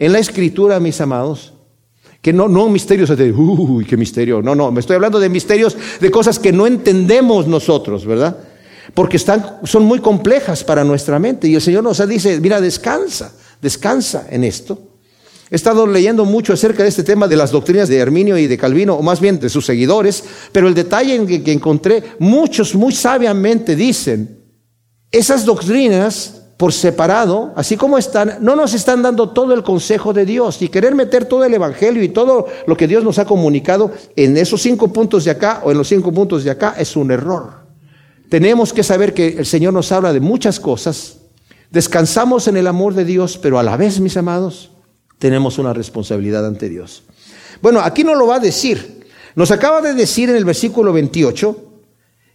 [0.00, 1.54] en la escritura, mis amados,
[2.20, 4.42] Que no, no misterios de, uy, qué misterio.
[4.42, 8.38] No, no, me estoy hablando de misterios, de cosas que no entendemos nosotros, ¿verdad?
[8.92, 11.46] Porque están, son muy complejas para nuestra mente.
[11.46, 14.91] Y el Señor nos dice, mira, descansa, descansa en esto.
[15.52, 18.56] He estado leyendo mucho acerca de este tema de las doctrinas de Herminio y de
[18.56, 22.74] Calvino, o más bien de sus seguidores, pero el detalle en que, que encontré, muchos
[22.74, 24.40] muy sabiamente dicen,
[25.10, 30.24] esas doctrinas por separado, así como están, no nos están dando todo el consejo de
[30.24, 33.92] Dios y querer meter todo el Evangelio y todo lo que Dios nos ha comunicado
[34.16, 37.10] en esos cinco puntos de acá o en los cinco puntos de acá es un
[37.10, 37.66] error.
[38.30, 41.18] Tenemos que saber que el Señor nos habla de muchas cosas,
[41.70, 44.70] descansamos en el amor de Dios, pero a la vez, mis amados,
[45.22, 47.04] tenemos una responsabilidad ante Dios.
[47.60, 49.06] Bueno, aquí no lo va a decir.
[49.36, 51.56] Nos acaba de decir en el versículo 28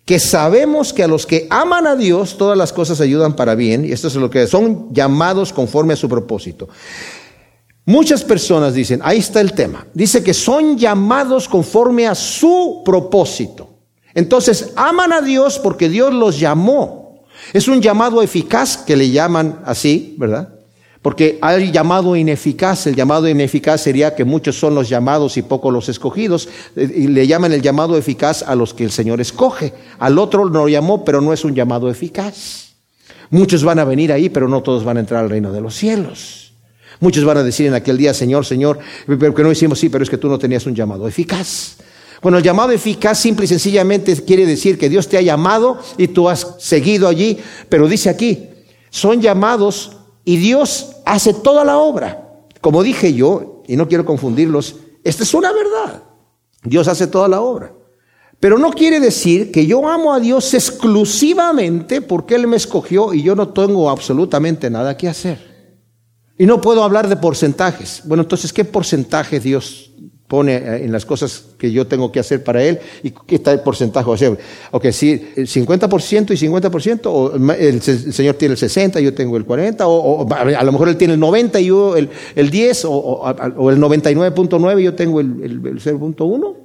[0.05, 3.83] que sabemos que a los que aman a Dios todas las cosas ayudan para bien,
[3.83, 6.69] y esto es lo que son llamados conforme a su propósito.
[7.83, 13.69] Muchas personas dicen, ahí está el tema, dice que son llamados conforme a su propósito.
[14.13, 17.25] Entonces, aman a Dios porque Dios los llamó.
[17.51, 20.56] Es un llamado eficaz que le llaman así, ¿verdad?
[21.01, 22.87] Porque hay llamado ineficaz.
[22.87, 26.49] El llamado ineficaz sería que muchos son los llamados y pocos los escogidos.
[26.75, 29.73] Eh, y le llaman el llamado eficaz a los que el Señor escoge.
[29.99, 32.73] Al otro lo llamó, pero no es un llamado eficaz.
[33.29, 35.75] Muchos van a venir ahí, pero no todos van a entrar al reino de los
[35.75, 36.53] cielos.
[36.99, 40.03] Muchos van a decir en aquel día, Señor, Señor, pero que no hicimos, sí, pero
[40.03, 41.77] es que tú no tenías un llamado eficaz.
[42.21, 46.07] Bueno, el llamado eficaz simple y sencillamente quiere decir que Dios te ha llamado y
[46.07, 47.37] tú has seguido allí,
[47.69, 48.49] pero dice aquí,
[48.89, 49.96] son llamados
[50.27, 52.43] y Dios hace toda la obra.
[52.59, 56.03] Como dije yo, y no quiero confundirlos, esta es una verdad.
[56.63, 57.71] Dios hace toda la obra.
[58.37, 63.23] Pero no quiere decir que yo amo a Dios exclusivamente porque Él me escogió y
[63.23, 65.39] yo no tengo absolutamente nada que hacer.
[66.37, 68.01] Y no puedo hablar de porcentajes.
[68.03, 69.93] Bueno, entonces, ¿qué porcentaje Dios
[70.27, 73.61] pone eh, en las cosas que yo tengo que hacer para él y qué tal
[73.63, 74.37] porcentaje va a ser.
[74.71, 79.45] Ok, si el 50% y 50%, o el, Señor tiene el 60, yo tengo el
[79.45, 82.91] 40, o, a lo mejor él tiene el 90 y yo el, el 10, o,
[82.91, 86.55] o el 99.9 y yo tengo el, el 0.1.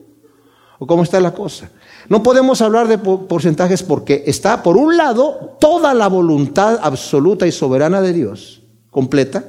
[0.78, 1.70] ¿O cómo está la cosa?
[2.08, 7.52] No podemos hablar de porcentajes porque está, por un lado, toda la voluntad absoluta y
[7.52, 9.44] soberana de Dios, completa,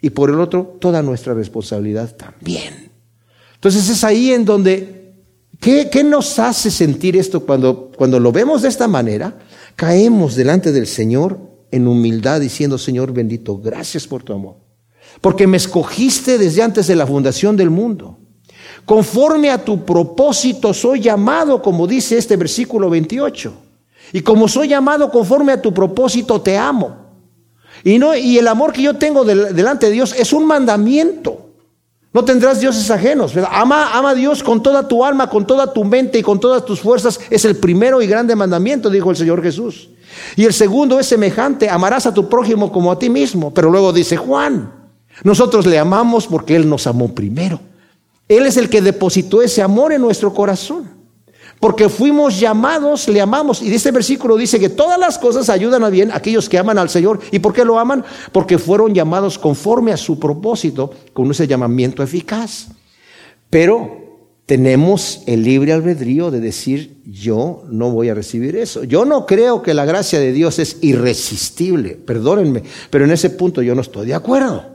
[0.00, 2.83] y por el otro, toda nuestra responsabilidad también.
[3.64, 5.14] Entonces es ahí en donde,
[5.58, 9.38] ¿qué, nos hace sentir esto cuando, cuando lo vemos de esta manera?
[9.74, 11.38] Caemos delante del Señor
[11.70, 14.56] en humildad diciendo, Señor bendito, gracias por tu amor.
[15.22, 18.18] Porque me escogiste desde antes de la fundación del mundo.
[18.84, 23.50] Conforme a tu propósito soy llamado, como dice este versículo 28.
[24.12, 26.98] Y como soy llamado conforme a tu propósito, te amo.
[27.82, 31.43] Y, no, y el amor que yo tengo delante de Dios es un mandamiento.
[32.14, 33.34] No tendrás dioses ajenos.
[33.50, 36.64] Ama, ama a Dios con toda tu alma, con toda tu mente y con todas
[36.64, 37.18] tus fuerzas.
[37.28, 39.90] Es el primero y grande mandamiento, dijo el Señor Jesús.
[40.36, 43.52] Y el segundo es semejante, amarás a tu prójimo como a ti mismo.
[43.52, 44.72] Pero luego dice Juan,
[45.24, 47.58] nosotros le amamos porque Él nos amó primero.
[48.28, 50.88] Él es el que depositó ese amor en nuestro corazón.
[51.64, 53.62] Porque fuimos llamados, le amamos.
[53.62, 56.76] Y este versículo dice que todas las cosas ayudan a bien a aquellos que aman
[56.76, 57.20] al Señor.
[57.32, 58.04] ¿Y por qué lo aman?
[58.32, 62.66] Porque fueron llamados conforme a su propósito, con ese llamamiento eficaz.
[63.48, 68.84] Pero tenemos el libre albedrío de decir, yo no voy a recibir eso.
[68.84, 73.62] Yo no creo que la gracia de Dios es irresistible, perdónenme, pero en ese punto
[73.62, 74.73] yo no estoy de acuerdo.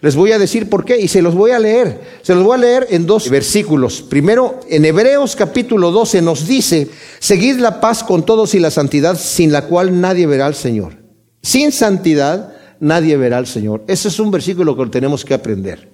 [0.00, 2.00] Les voy a decir por qué y se los voy a leer.
[2.22, 4.02] Se los voy a leer en dos versículos.
[4.02, 9.18] Primero, en Hebreos capítulo 12 nos dice, seguid la paz con todos y la santidad
[9.18, 10.98] sin la cual nadie verá al Señor.
[11.42, 13.84] Sin santidad nadie verá al Señor.
[13.88, 15.90] Ese es un versículo que tenemos que aprender.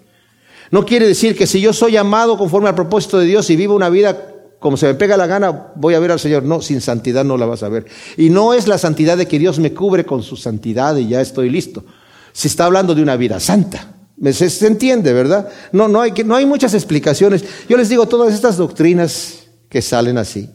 [0.72, 3.76] No quiere decir que si yo soy amado conforme al propósito de Dios y vivo
[3.76, 6.44] una vida como se me pega la gana, voy a ver al Señor.
[6.44, 7.84] No, sin santidad no la vas a ver.
[8.16, 11.20] Y no es la santidad de que Dios me cubre con su santidad y ya
[11.20, 11.84] estoy listo
[12.32, 13.88] se está hablando de una vida santa.
[14.32, 15.48] Se, entiende, ¿verdad?
[15.72, 17.44] No, no, hay, no hay muchas explicaciones.
[17.68, 20.48] Yo les digo, todas estas doctrinas que salen así,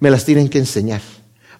[0.00, 1.00] me las tienen que enseñar.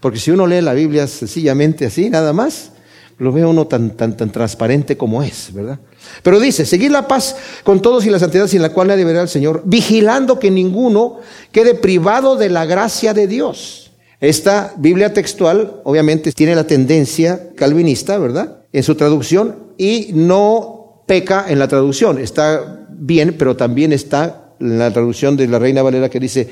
[0.00, 2.72] Porque si uno lee la Biblia sencillamente así, nada más,
[3.18, 5.78] lo ve uno tan, tan, tan transparente como es, ¿verdad?
[6.22, 9.20] Pero dice, seguir la paz con todos y la santidad sin la cual nadie verá
[9.20, 11.18] al Señor, vigilando que ninguno
[11.50, 13.90] quede privado de la gracia de Dios.
[14.20, 18.62] Esta Biblia textual, obviamente, tiene la tendencia calvinista, ¿verdad?
[18.72, 22.18] En su traducción y no peca en la traducción.
[22.18, 26.50] Está bien, pero también está en la traducción de la Reina Valera que dice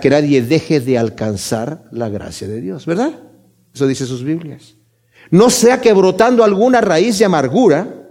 [0.00, 3.12] que nadie deje de alcanzar la gracia de Dios, ¿verdad?
[3.74, 4.76] Eso dice sus Biblias.
[5.30, 8.08] No sea que brotando alguna raíz de amargura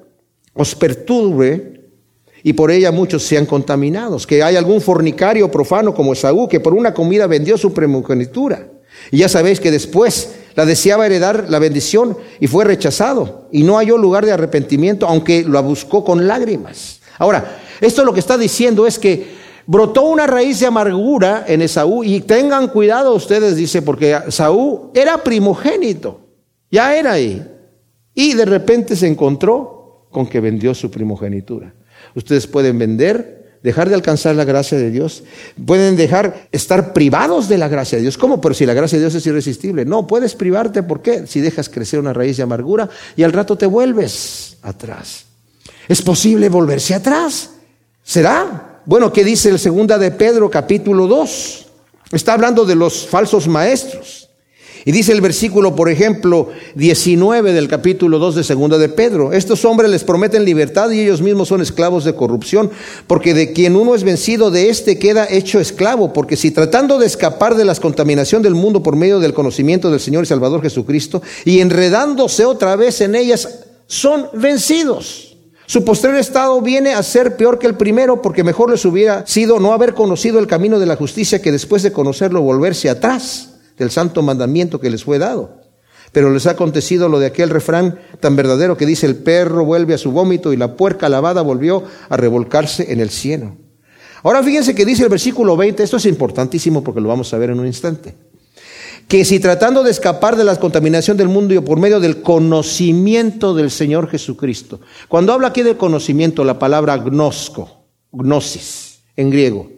[0.54, 1.82] os perturbe
[2.44, 4.28] y por ella muchos sean contaminados.
[4.28, 8.68] Que hay algún fornicario profano como Esaú que por una comida vendió su primogenitura.
[9.12, 13.78] Y ya sabéis que después la deseaba heredar la bendición y fue rechazado y no
[13.78, 17.01] halló lugar de arrepentimiento, aunque la buscó con lágrimas.
[17.18, 19.34] Ahora, esto lo que está diciendo es que
[19.66, 25.24] brotó una raíz de amargura en Esaú y tengan cuidado ustedes, dice, porque Esaú era
[25.24, 26.20] primogénito,
[26.70, 27.45] ya era ahí.
[28.14, 31.74] Y de repente se encontró con que vendió su primogenitura.
[32.16, 35.24] Ustedes pueden vender, dejar de alcanzar la gracia de Dios,
[35.66, 38.18] pueden dejar estar privados de la gracia de Dios.
[38.18, 38.39] ¿Cómo?
[38.41, 39.86] Pero si la gracia de Dios es irresistible.
[39.86, 41.26] No, puedes privarte, ¿por qué?
[41.26, 45.26] Si dejas crecer una raíz de amargura y al rato te vuelves atrás.
[45.88, 47.51] ¿Es posible volverse atrás?
[48.03, 48.82] ¿Será?
[48.86, 51.66] Bueno, ¿qué dice el segunda de Pedro capítulo 2?
[52.11, 54.22] Está hablando de los falsos maestros.
[54.86, 59.63] Y dice el versículo, por ejemplo, 19 del capítulo 2 de segunda de Pedro, estos
[59.63, 62.69] hombres les prometen libertad y ellos mismos son esclavos de corrupción,
[63.07, 67.05] porque de quien uno es vencido, de éste queda hecho esclavo, porque si tratando de
[67.05, 71.21] escapar de la contaminación del mundo por medio del conocimiento del Señor y Salvador Jesucristo,
[71.45, 75.38] y enredándose otra vez en ellas, son vencidos.
[75.65, 79.61] Su postrer estado viene a ser peor que el primero porque mejor les hubiera sido
[79.61, 83.91] no haber conocido el camino de la justicia que después de conocerlo volverse atrás del
[83.91, 85.61] santo mandamiento que les fue dado.
[86.11, 89.93] Pero les ha acontecido lo de aquel refrán tan verdadero que dice el perro vuelve
[89.93, 93.57] a su vómito y la puerca lavada volvió a revolcarse en el cielo.
[94.21, 97.49] Ahora fíjense que dice el versículo 20, esto es importantísimo porque lo vamos a ver
[97.49, 98.15] en un instante
[99.07, 103.53] que si tratando de escapar de la contaminación del mundo y por medio del conocimiento
[103.53, 109.69] del Señor Jesucristo, cuando habla aquí de conocimiento, la palabra gnosco, gnosis, en griego,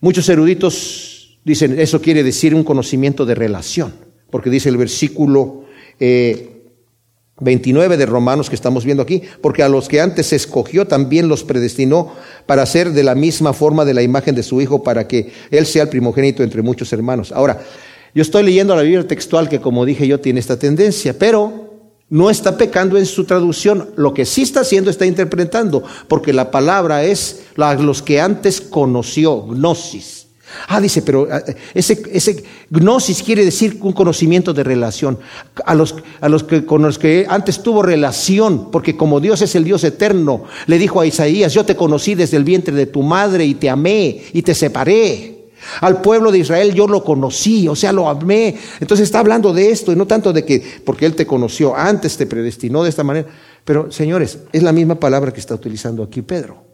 [0.00, 3.94] muchos eruditos dicen, eso quiere decir un conocimiento de relación,
[4.30, 5.64] porque dice el versículo
[5.98, 11.28] 29 eh, de Romanos que estamos viendo aquí, porque a los que antes escogió también
[11.28, 12.12] los predestinó
[12.46, 15.66] para ser de la misma forma de la imagen de su Hijo, para que Él
[15.66, 17.32] sea el primogénito entre muchos hermanos.
[17.32, 17.60] Ahora,
[18.14, 21.70] yo estoy leyendo la Biblia textual que, como dije yo, tiene esta tendencia, pero
[22.08, 23.90] no está pecando en su traducción.
[23.96, 29.46] Lo que sí está haciendo está interpretando, porque la palabra es los que antes conoció,
[29.46, 30.19] gnosis.
[30.68, 31.42] Ah, dice, pero ah,
[31.74, 35.18] ese, ese gnosis quiere decir un conocimiento de relación.
[35.64, 39.54] A los, a los que, con los que antes tuvo relación, porque como Dios es
[39.54, 43.02] el Dios eterno, le dijo a Isaías, yo te conocí desde el vientre de tu
[43.02, 45.40] madre y te amé y te separé.
[45.80, 48.56] Al pueblo de Israel yo lo conocí, o sea, lo amé.
[48.80, 52.16] Entonces está hablando de esto y no tanto de que porque Él te conoció, antes
[52.16, 53.28] te predestinó de esta manera.
[53.64, 56.69] Pero, señores, es la misma palabra que está utilizando aquí Pedro.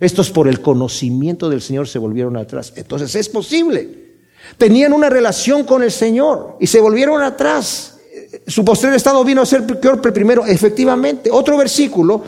[0.00, 2.72] Estos por el conocimiento del Señor se volvieron atrás.
[2.76, 4.08] Entonces es posible.
[4.56, 7.98] Tenían una relación con el Señor y se volvieron atrás.
[8.46, 10.46] Su posterior estado vino a ser peor primero.
[10.46, 12.22] Efectivamente, otro versículo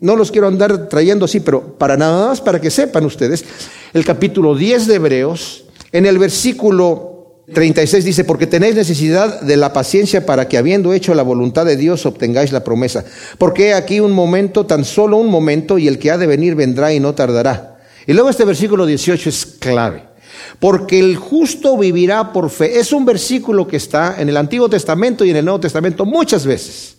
[0.00, 3.44] no los quiero andar trayendo así, pero para nada más, para que sepan ustedes,
[3.92, 7.15] el capítulo 10 de Hebreos, en el versículo
[7.52, 11.76] 36 dice, porque tenéis necesidad de la paciencia para que habiendo hecho la voluntad de
[11.76, 13.04] Dios obtengáis la promesa.
[13.38, 16.92] Porque aquí un momento, tan solo un momento, y el que ha de venir vendrá
[16.92, 17.78] y no tardará.
[18.06, 20.02] Y luego este versículo 18 es clave.
[20.58, 22.80] Porque el justo vivirá por fe.
[22.80, 26.44] Es un versículo que está en el Antiguo Testamento y en el Nuevo Testamento muchas
[26.44, 26.96] veces.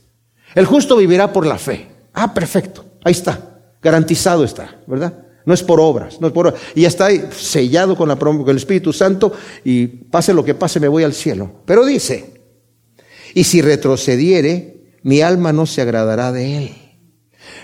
[0.55, 1.87] El justo vivirá por la fe.
[2.13, 2.85] Ah, perfecto.
[3.03, 5.26] Ahí está, garantizado está, ¿verdad?
[5.47, 8.57] No es por obras, no es por Y ya está sellado con, la, con el
[8.57, 9.31] Espíritu Santo
[9.63, 11.61] y pase lo que pase, me voy al cielo.
[11.65, 12.41] Pero dice,
[13.33, 16.71] y si retrocediere, mi alma no se agradará de él.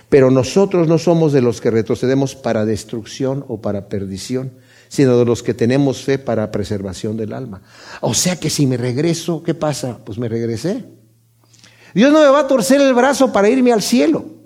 [0.08, 4.54] Pero nosotros no somos de los que retrocedemos para destrucción o para perdición,
[4.88, 7.64] sino de los que tenemos fe para preservación del alma.
[8.00, 10.00] O sea que si me regreso, ¿qué pasa?
[10.06, 10.86] Pues me regresé.
[11.94, 14.43] Dios no me va a torcer el brazo para irme al cielo.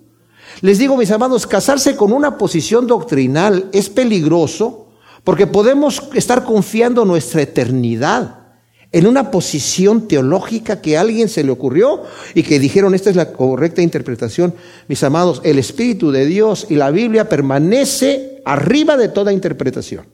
[0.61, 4.87] Les digo, mis amados, casarse con una posición doctrinal es peligroso
[5.23, 8.47] porque podemos estar confiando nuestra eternidad
[8.91, 12.03] en una posición teológica que a alguien se le ocurrió
[12.33, 14.55] y que dijeron esta es la correcta interpretación.
[14.87, 20.07] Mis amados, el Espíritu de Dios y la Biblia permanece arriba de toda interpretación,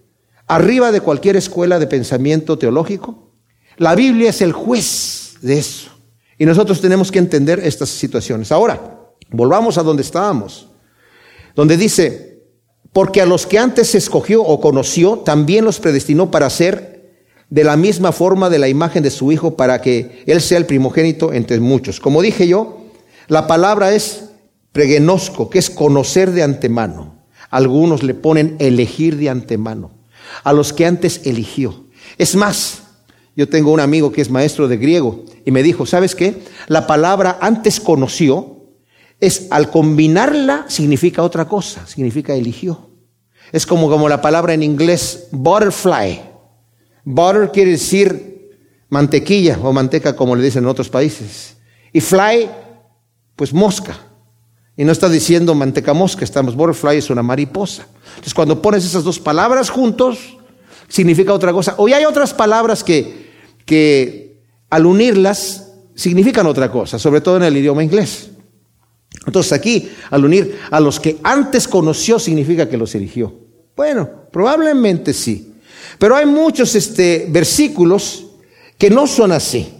[0.48, 3.32] arriba de cualquier escuela de pensamiento teológico.
[3.78, 5.92] La Biblia es el juez de eso.
[6.38, 8.52] Y nosotros tenemos que entender estas situaciones.
[8.52, 9.03] Ahora,
[9.34, 10.70] Volvamos a donde estábamos,
[11.56, 12.44] donde dice,
[12.94, 16.94] porque a los que antes escogió o conoció, también los predestinó para ser
[17.50, 20.68] de la misma forma de la imagen de su Hijo, para que Él sea el
[20.68, 22.00] primogénito entre muchos.
[22.00, 22.84] Como dije yo,
[23.28, 24.26] la palabra es
[24.72, 27.26] pregenosco, que es conocer de antemano.
[27.50, 29.92] Algunos le ponen elegir de antemano,
[30.44, 31.86] a los que antes eligió.
[32.20, 32.84] Es más,
[33.36, 36.44] yo tengo un amigo que es maestro de griego y me dijo, ¿sabes qué?
[36.68, 38.63] La palabra antes conoció
[39.24, 42.90] es al combinarla significa otra cosa, significa eligió.
[43.54, 46.22] Es como, como la palabra en inglés butterfly.
[47.06, 48.52] Butter quiere decir
[48.90, 51.56] mantequilla o manteca como le dicen en otros países.
[51.94, 52.50] Y fly,
[53.38, 53.98] pues mosca.
[54.76, 57.88] Y no está diciendo manteca mosca, estamos, butterfly es una mariposa.
[58.10, 60.36] Entonces cuando pones esas dos palabras juntos,
[60.90, 61.76] significa otra cosa.
[61.78, 63.32] Hoy hay otras palabras que,
[63.66, 68.33] que al unirlas significan otra cosa, sobre todo en el idioma inglés.
[69.26, 73.34] Entonces aquí, al unir a los que antes conoció, significa que los eligió.
[73.76, 75.54] Bueno, probablemente sí.
[75.98, 78.26] Pero hay muchos este, versículos
[78.78, 79.74] que no son así.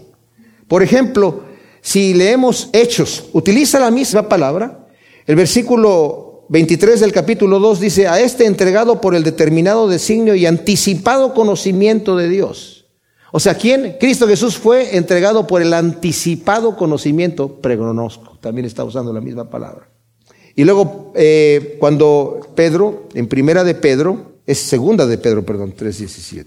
[0.66, 1.44] Por ejemplo,
[1.80, 4.86] si leemos Hechos, utiliza la misma palabra.
[5.26, 10.46] El versículo 23 del capítulo 2 dice, a este entregado por el determinado designio y
[10.46, 12.73] anticipado conocimiento de Dios.
[13.36, 13.96] O sea, ¿quién?
[13.98, 18.38] Cristo Jesús fue entregado por el anticipado conocimiento pregonosco.
[18.40, 19.88] También está usando la misma palabra.
[20.54, 26.46] Y luego, eh, cuando Pedro, en primera de Pedro, es segunda de Pedro, perdón, 3.17.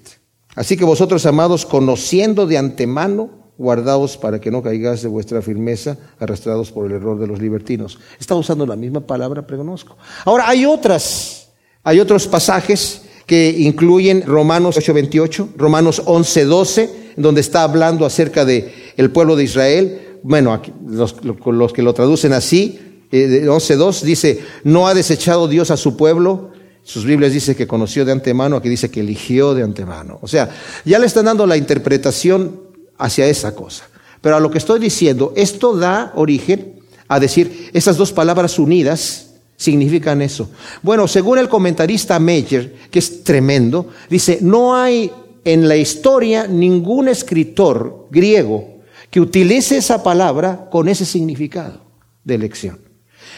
[0.56, 5.98] Así que vosotros, amados, conociendo de antemano, guardaos para que no caigáis de vuestra firmeza,
[6.20, 8.00] arrastrados por el error de los libertinos.
[8.18, 9.98] Está usando la misma palabra pregonosco.
[10.24, 11.50] Ahora, hay otras,
[11.84, 19.12] hay otros pasajes que incluyen Romanos 8:28, Romanos 11:12, donde está hablando acerca de el
[19.12, 20.02] pueblo de Israel.
[20.24, 22.80] Bueno, los, los que lo traducen así,
[23.12, 26.52] eh, 11.2 dice, no ha desechado Dios a su pueblo.
[26.84, 30.20] Sus Biblias dice que conoció de antemano, aquí dice que eligió de antemano.
[30.22, 30.50] O sea,
[30.86, 32.62] ya le están dando la interpretación
[32.98, 33.90] hacia esa cosa.
[34.22, 39.27] Pero a lo que estoy diciendo, esto da origen a decir, esas dos palabras unidas
[39.58, 40.50] significan eso.
[40.84, 45.12] Bueno, según el comentarista Meyer, que es tremendo, dice, no hay
[45.44, 48.78] en la historia ningún escritor griego
[49.10, 51.82] que utilice esa palabra con ese significado
[52.24, 52.80] de elección.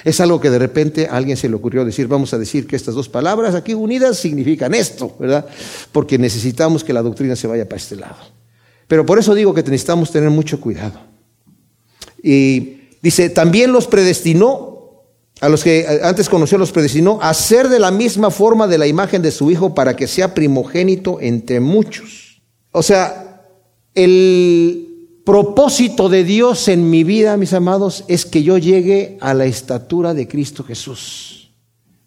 [0.03, 2.75] Es algo que de repente a alguien se le ocurrió decir, vamos a decir que
[2.75, 5.45] estas dos palabras aquí unidas significan esto, ¿verdad?
[5.91, 8.17] Porque necesitamos que la doctrina se vaya para este lado.
[8.87, 10.99] Pero por eso digo que necesitamos tener mucho cuidado.
[12.23, 14.68] Y dice, también los predestinó
[15.41, 18.87] a los que antes conoció los predestinó a ser de la misma forma de la
[18.87, 22.41] imagen de su Hijo para que sea primogénito entre muchos.
[22.71, 23.41] O sea,
[23.95, 24.89] el
[25.25, 30.13] propósito de Dios en mi vida, mis amados, es que yo llegue a la estatura
[30.13, 31.51] de Cristo Jesús.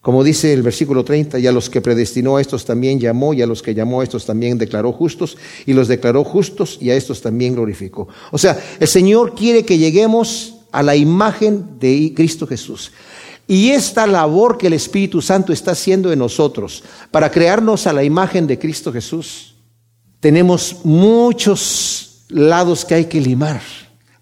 [0.01, 3.43] Como dice el versículo 30, y a los que predestinó a estos también llamó, y
[3.43, 6.97] a los que llamó a estos también declaró justos, y los declaró justos, y a
[6.97, 8.09] estos también glorificó.
[8.33, 12.91] O sea, el Señor quiere que lleguemos a la imagen de Cristo Jesús.
[13.47, 18.05] Y esta labor que el Espíritu Santo está haciendo en nosotros para crearnos a la
[18.05, 19.57] imagen de Cristo Jesús,
[20.20, 23.61] tenemos muchos lados que hay que limar.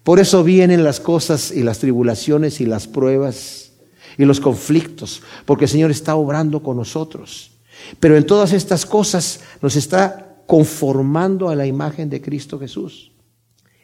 [0.03, 3.71] Por eso vienen las cosas y las tribulaciones y las pruebas
[4.17, 7.51] y los conflictos, porque el Señor está obrando con nosotros.
[7.99, 13.11] Pero en todas estas cosas nos está conformando a la imagen de Cristo Jesús.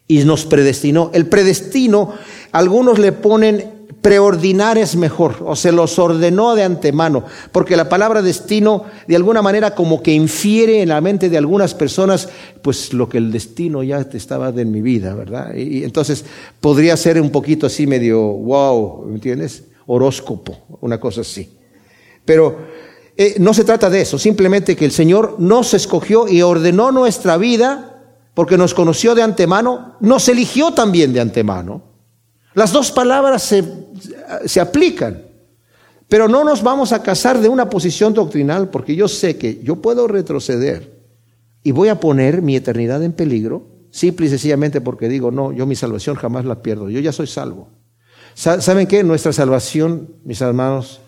[0.07, 1.11] Y nos predestinó.
[1.13, 2.13] El predestino,
[2.51, 3.76] algunos le ponen
[4.07, 9.41] preordinar es mejor, o se los ordenó de antemano, porque la palabra destino de alguna
[9.41, 12.29] manera como que infiere en la mente de algunas personas,
[12.61, 15.53] pues lo que el destino ya estaba en mi vida, ¿verdad?
[15.53, 16.23] Y, entonces
[16.61, 19.65] podría ser un poquito así medio, wow, ¿me entiendes?
[19.87, 21.49] Horóscopo, una cosa así.
[22.23, 22.59] Pero
[23.17, 27.35] eh, no se trata de eso, simplemente que el Señor nos escogió y ordenó nuestra
[27.35, 31.96] vida porque nos conoció de antemano, nos eligió también de antemano.
[32.57, 33.63] Las dos palabras se,
[34.45, 35.21] se aplican.
[36.07, 39.75] Pero no nos vamos a casar de una posición doctrinal porque yo sé que yo
[39.75, 40.91] puedo retroceder
[41.61, 45.67] y voy a poner mi eternidad en peligro, simple y sencillamente porque digo, no, yo
[45.67, 47.69] mi salvación jamás la pierdo, yo ya soy salvo.
[48.33, 49.03] ¿Saben qué?
[49.03, 50.99] Nuestra salvación, mis hermanos,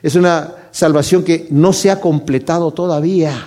[0.00, 3.46] es una salvación que no se ha completado todavía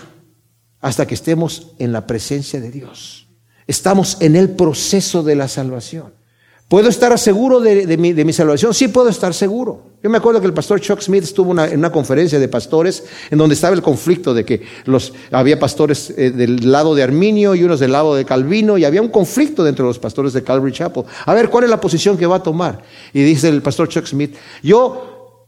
[0.80, 3.30] hasta que estemos en la presencia de Dios.
[3.66, 6.17] Estamos en el proceso de la salvación.
[6.68, 8.74] ¿Puedo estar seguro de, mi, salvación?
[8.74, 9.84] Sí, puedo estar seguro.
[10.04, 13.38] Yo me acuerdo que el pastor Chuck Smith estuvo en una conferencia de pastores en
[13.38, 14.64] donde estaba el conflicto de que
[15.32, 19.02] había pastores eh, del lado de Arminio y unos del lado de Calvino y había
[19.02, 21.06] un conflicto dentro de los pastores de Calvary Chapel.
[21.26, 22.84] A ver, ¿cuál es la posición que va a tomar?
[23.14, 25.48] Y dice el pastor Chuck Smith, yo,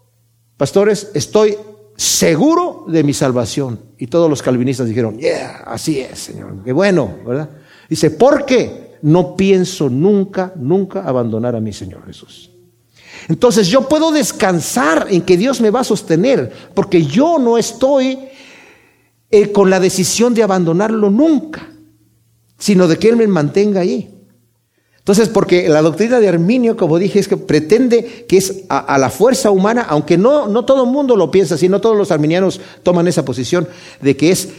[0.55, 1.57] pastores, estoy
[1.97, 3.81] seguro de mi salvación.
[3.97, 6.63] Y todos los calvinistas dijeron, yeah, así es, Señor.
[6.63, 7.49] Qué bueno, ¿verdad?
[7.89, 8.88] Dice, ¿por qué?
[9.01, 12.51] No pienso nunca, nunca abandonar a mi Señor Jesús.
[13.27, 18.17] Entonces yo puedo descansar en que Dios me va a sostener, porque yo no estoy
[19.31, 21.69] eh, con la decisión de abandonarlo nunca,
[22.57, 24.15] sino de que Él me mantenga ahí.
[25.09, 29.09] Entonces, porque la doctrina de Arminio, como dije, es que pretende que es a, la
[29.09, 32.61] fuerza humana, aunque no, no todo el mundo lo piensa así, no todos los arminianos
[32.83, 33.67] toman esa posición
[34.01, 34.49] de que es,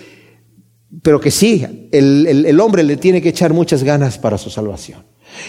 [1.03, 5.05] pero que sí, el, el hombre le tiene que echar muchas ganas para su salvación.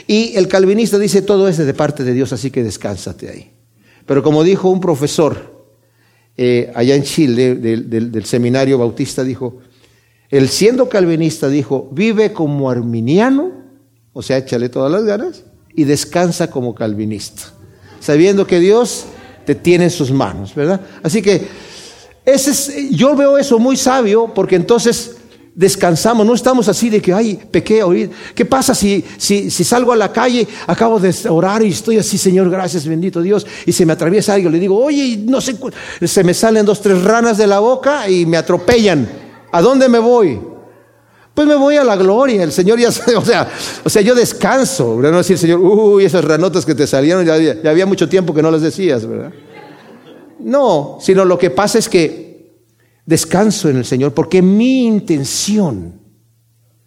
[0.07, 3.51] Y el calvinista dice, todo es de parte de Dios, así que descánsate ahí.
[4.05, 5.65] Pero como dijo un profesor
[6.37, 9.59] eh, allá en Chile del, seminario bautista, dijo,
[10.29, 13.51] él siendo calvinista dijo, vive como arminiano,
[14.13, 15.43] o sea, échale todas las ganas,
[15.73, 17.43] y descansa como calvinista,
[17.99, 19.05] sabiendo que Dios
[19.45, 20.81] te tiene en sus manos, ¿verdad?
[21.03, 21.47] Así que
[22.25, 25.17] ese es, yo veo eso muy sabio, porque entonces
[25.53, 27.81] descansamos, no estamos así de que, ay, pequé
[28.33, 32.49] ¿Qué pasa si, si, salgo a la calle, acabo de orar y estoy así, Señor,
[32.49, 35.55] gracias, bendito Dios, y se me atraviesa algo, le digo, oye, no sé,
[36.03, 39.07] se me salen dos, tres ranas de la boca y me atropellan.
[39.51, 40.39] ¿A dónde me voy?
[41.33, 43.47] Pues me voy a la gloria, el Señor ya sabe, o sea,
[43.83, 45.11] o sea, yo descanso, ¿verdad?
[45.11, 48.41] No decir, Señor, uy, esas ranotas que te salieron, ya, ya había mucho tiempo que
[48.41, 49.31] no las decías, ¿verdad?
[50.39, 52.30] No, sino lo que pasa es que
[53.11, 55.99] descanso en el Señor, porque mi intención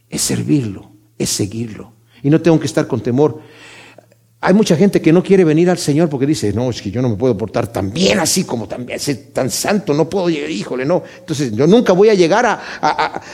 [0.09, 1.93] es servirlo, es seguirlo.
[2.23, 3.41] Y no tengo que estar con temor.
[4.41, 7.01] Hay mucha gente que no quiere venir al Señor porque dice, no, es que yo
[7.01, 8.87] no me puedo portar tan bien así como tan,
[9.51, 11.03] santo, no puedo llegar, híjole, no.
[11.19, 12.61] Entonces yo nunca voy a llegar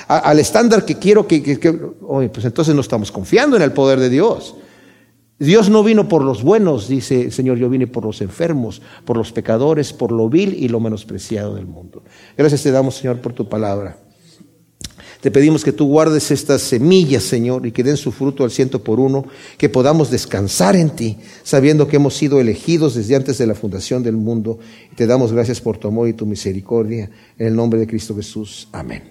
[0.07, 4.11] al estándar que quiero que, que, pues entonces no estamos confiando en el poder de
[4.11, 4.55] Dios.
[5.41, 9.17] Dios no vino por los buenos, dice el Señor, yo vine por los enfermos, por
[9.17, 12.03] los pecadores, por lo vil y lo menospreciado del mundo.
[12.37, 13.97] Gracias te damos, Señor, por tu palabra.
[15.23, 18.85] Te pedimos que tú guardes estas semillas, Señor, y que den su fruto al ciento
[18.85, 19.25] por uno,
[19.57, 24.03] que podamos descansar en ti, sabiendo que hemos sido elegidos desde antes de la fundación
[24.03, 24.59] del mundo.
[24.95, 27.11] Te damos gracias por tu amor y tu misericordia.
[27.39, 28.69] En el nombre de Cristo Jesús.
[28.73, 29.11] Amén.